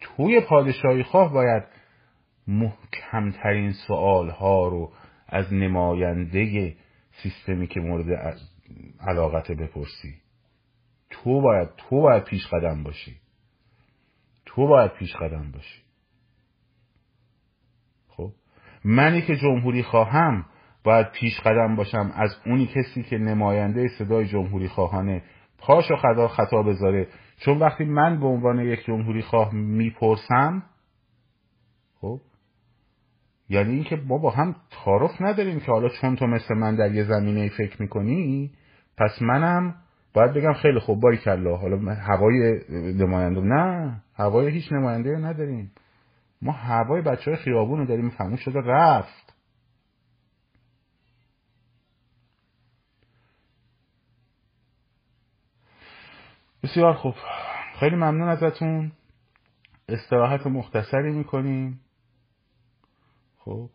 توی 0.00 0.40
پادشاهی 0.40 1.02
خواه 1.02 1.32
باید 1.32 1.62
محکمترین 2.48 3.72
سوال 3.72 4.30
ها 4.30 4.68
رو 4.68 4.92
از 5.28 5.52
نماینده 5.52 6.74
سیستمی 7.22 7.66
که 7.66 7.80
مورد 7.80 8.36
علاقت 9.00 9.52
بپرسی. 9.52 10.14
تو 11.10 11.40
باید 11.40 11.68
تو 11.76 12.00
باید 12.00 12.24
پیش 12.24 12.46
قدم 12.46 12.82
باشی. 12.82 13.16
تو 14.46 14.66
باید 14.66 14.92
پیش 14.92 15.16
قدم 15.16 15.50
باشی. 15.52 15.82
خب؟ 18.08 18.30
منی 18.84 19.22
که 19.22 19.36
جمهوری 19.36 19.82
خواهم 19.82 20.46
باید 20.84 21.10
پیش 21.10 21.40
قدم 21.40 21.76
باشم 21.76 22.12
از 22.14 22.36
اونی 22.46 22.66
کسی 22.66 23.02
که 23.02 23.18
نماینده 23.18 23.88
صدای 23.88 24.26
جمهوری 24.26 24.68
خواهانه 24.68 25.22
پاش 25.58 25.90
و 25.90 25.96
خطا 25.96 26.28
خطا 26.28 26.62
بذاره. 26.62 27.08
چون 27.40 27.58
وقتی 27.58 27.84
من 27.84 28.20
به 28.20 28.26
عنوان 28.26 28.58
یک 28.58 28.84
جمهوری 28.84 29.22
خواه 29.22 29.54
می‌پرسم 29.54 30.62
یعنی 33.48 33.74
اینکه 33.74 33.96
ما 33.96 34.18
با 34.18 34.30
هم 34.30 34.56
تعارف 34.70 35.10
نداریم 35.20 35.60
که 35.60 35.72
حالا 35.72 35.88
چون 35.88 36.16
تو 36.16 36.26
مثل 36.26 36.54
من 36.54 36.76
در 36.76 36.94
یه 36.94 37.04
زمینه 37.04 37.48
فکر 37.48 37.82
می‌کنی 37.82 38.52
پس 38.96 39.22
منم 39.22 39.74
باید 40.14 40.32
بگم 40.32 40.52
خیلی 40.52 40.78
خوب 40.78 41.00
باری 41.00 41.16
کلا. 41.16 41.56
حالا 41.56 41.94
هوای 41.94 42.60
نماینده 42.94 43.40
نه 43.40 44.02
هوای 44.14 44.50
هیچ 44.50 44.72
نماینده 44.72 45.10
نداریم. 45.10 45.72
ما 46.42 46.52
هوای 46.52 47.02
بچه 47.02 47.30
های 47.30 47.36
خیابون 47.36 47.78
رو 47.78 47.86
داریم 47.86 48.10
تموم 48.10 48.36
شده 48.36 48.60
رفت. 48.60 49.34
بسیار 56.62 56.92
خوب. 56.92 57.14
خیلی 57.80 57.96
ممنون 57.96 58.28
ازتون. 58.28 58.92
استراحت 59.88 60.46
مختصری 60.46 61.12
می‌کنیم. 61.12 61.80
خب 63.48 63.70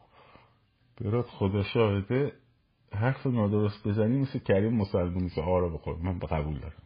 برات 1.02 1.26
خدا 1.26 1.64
شاهده 1.64 2.34
حرف 2.92 3.28
نادرست 3.28 3.88
بزنی 3.88 4.18
مثل 4.22 4.40
کریم 4.40 4.74
مسلمون 4.74 5.24
مثل 5.24 5.42
آرا 5.42 5.70
بخور 5.70 5.98
من 5.98 6.20
قبول 6.20 6.60
دارم. 6.60 6.84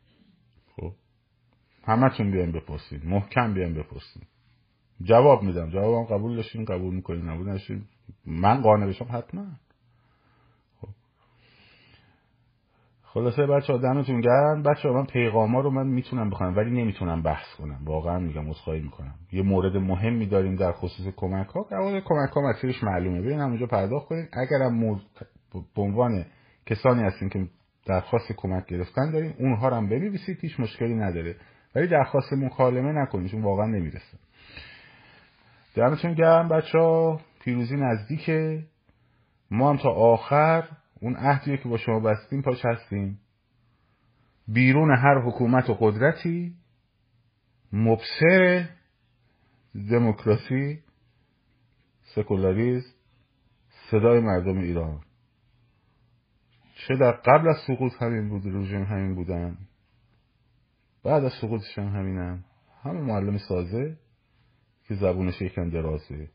خب 0.76 0.92
همه 1.84 2.10
تون 2.18 2.32
بیایم 2.32 2.52
بپرسید 2.52 3.06
محکم 3.06 3.54
بیایم 3.54 3.74
بپرسید 3.74 4.28
جواب 5.02 5.44
میدم. 5.44 5.70
جوابم 5.70 6.04
قبول 6.04 6.36
داشتین 6.36 6.66
قبول 6.66 6.96
می‌کنین 6.96 7.30
نبود 7.30 7.62
من 8.26 8.62
قانع 8.62 8.88
بشم 8.88 9.08
حتما. 9.12 9.46
خلاصه 13.18 13.46
بچه 13.46 13.74
ها 13.74 13.80
دمتون 13.80 14.22
گرم. 14.22 14.64
بچه 14.64 14.90
ها 14.90 14.94
من 14.94 15.06
پیغاما 15.06 15.62
رو 15.62 15.70
من 15.70 15.88
می‌تونم 15.88 16.30
بخونم 16.30 16.58
ولی 16.58 16.72
نمی‌تونم 16.82 17.22
بحث 17.22 17.46
کنم. 17.58 17.80
واقعا 17.84 18.20
میگم 18.20 18.50
عذرخواهی 18.50 18.82
می‌کنم. 18.82 19.14
یه 19.32 19.42
مورد 19.42 19.78
مهمی 19.78 20.26
داریم 20.26 20.56
در 20.56 20.72
خصوص 20.72 21.08
کمک 21.16 21.48
ها 21.48 21.64
کمک 22.06 22.32
ها 22.36 22.42
مسیرش 22.42 22.84
معلومه. 22.84 23.22
ببین 23.22 23.40
همونجا 23.40 23.66
پرداخت 23.66 24.08
کنید 24.08 24.30
اگرم 24.34 25.00
به 25.76 25.82
عنوان 25.82 26.26
کسانی 26.66 27.04
هستیم 27.04 27.30
که 27.30 27.48
درخواست 27.86 28.32
کمک 28.38 28.66
گرفتن 28.66 29.12
داریم 29.12 29.36
اونها 29.40 29.70
رو 29.70 29.76
هم 29.76 29.90
بنویسید 29.90 30.38
هیچ 30.42 30.60
مشکلی 30.60 30.96
نداره. 30.96 31.36
ولی 31.76 31.88
درخواست 31.88 32.34
مکالمه 32.34 32.92
نکنید 32.92 33.32
چون 33.32 33.42
واقعا 33.42 33.66
نمی‌رسه. 33.66 34.18
دمتون 35.76 36.14
گرم 36.14 36.50
بچه 36.50 36.80
ها 36.80 37.20
پیروزی 37.44 37.76
نزدیکه. 37.76 38.64
ما 39.52 39.70
هم 39.70 39.78
تا 39.78 39.90
آخر 39.90 40.64
اون 41.02 41.16
عهدی 41.16 41.58
که 41.58 41.70
با 41.70 41.78
شما 41.78 42.00
بستیم 42.00 42.42
پاش 42.42 42.66
هستیم. 42.66 43.20
بیرون 44.48 44.92
هر 44.92 45.22
حکومت 45.22 45.70
و 45.70 45.74
قدرتی 45.74 46.56
مبصر 47.74 48.70
دموکراسی 49.90 50.84
سکولاریزم 52.16 52.90
صدای 53.92 54.20
مردم 54.20 54.58
ایران. 54.58 55.02
چه 56.76 56.96
در 56.96 57.12
قبل 57.12 57.48
از 57.50 57.56
سقوط 57.68 57.92
همین 58.00 58.30
بود 58.30 58.56
رژیم 58.56 58.84
همین 58.84 59.16
بودن. 59.16 59.58
بعد 61.04 61.24
از 61.24 61.32
سقوطش 61.42 61.78
هم 61.78 61.88
همینم 61.88 62.44
همه 62.84 63.02
معلم 63.02 63.38
سازه 63.38 63.98
که 64.88 64.96
زبونش 64.96 65.42
یکم 65.42 65.70
درازه. 65.70 66.30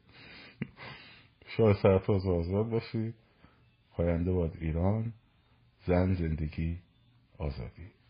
شاه 1.46 1.82
سرفراز 1.82 2.26
آزاد 2.26 2.68
باشید. 2.68 3.14
پاینده 3.92 4.32
باد 4.32 4.56
ایران 4.60 5.12
زن 5.86 6.14
زندگی 6.14 6.78
آزادی. 7.38 8.01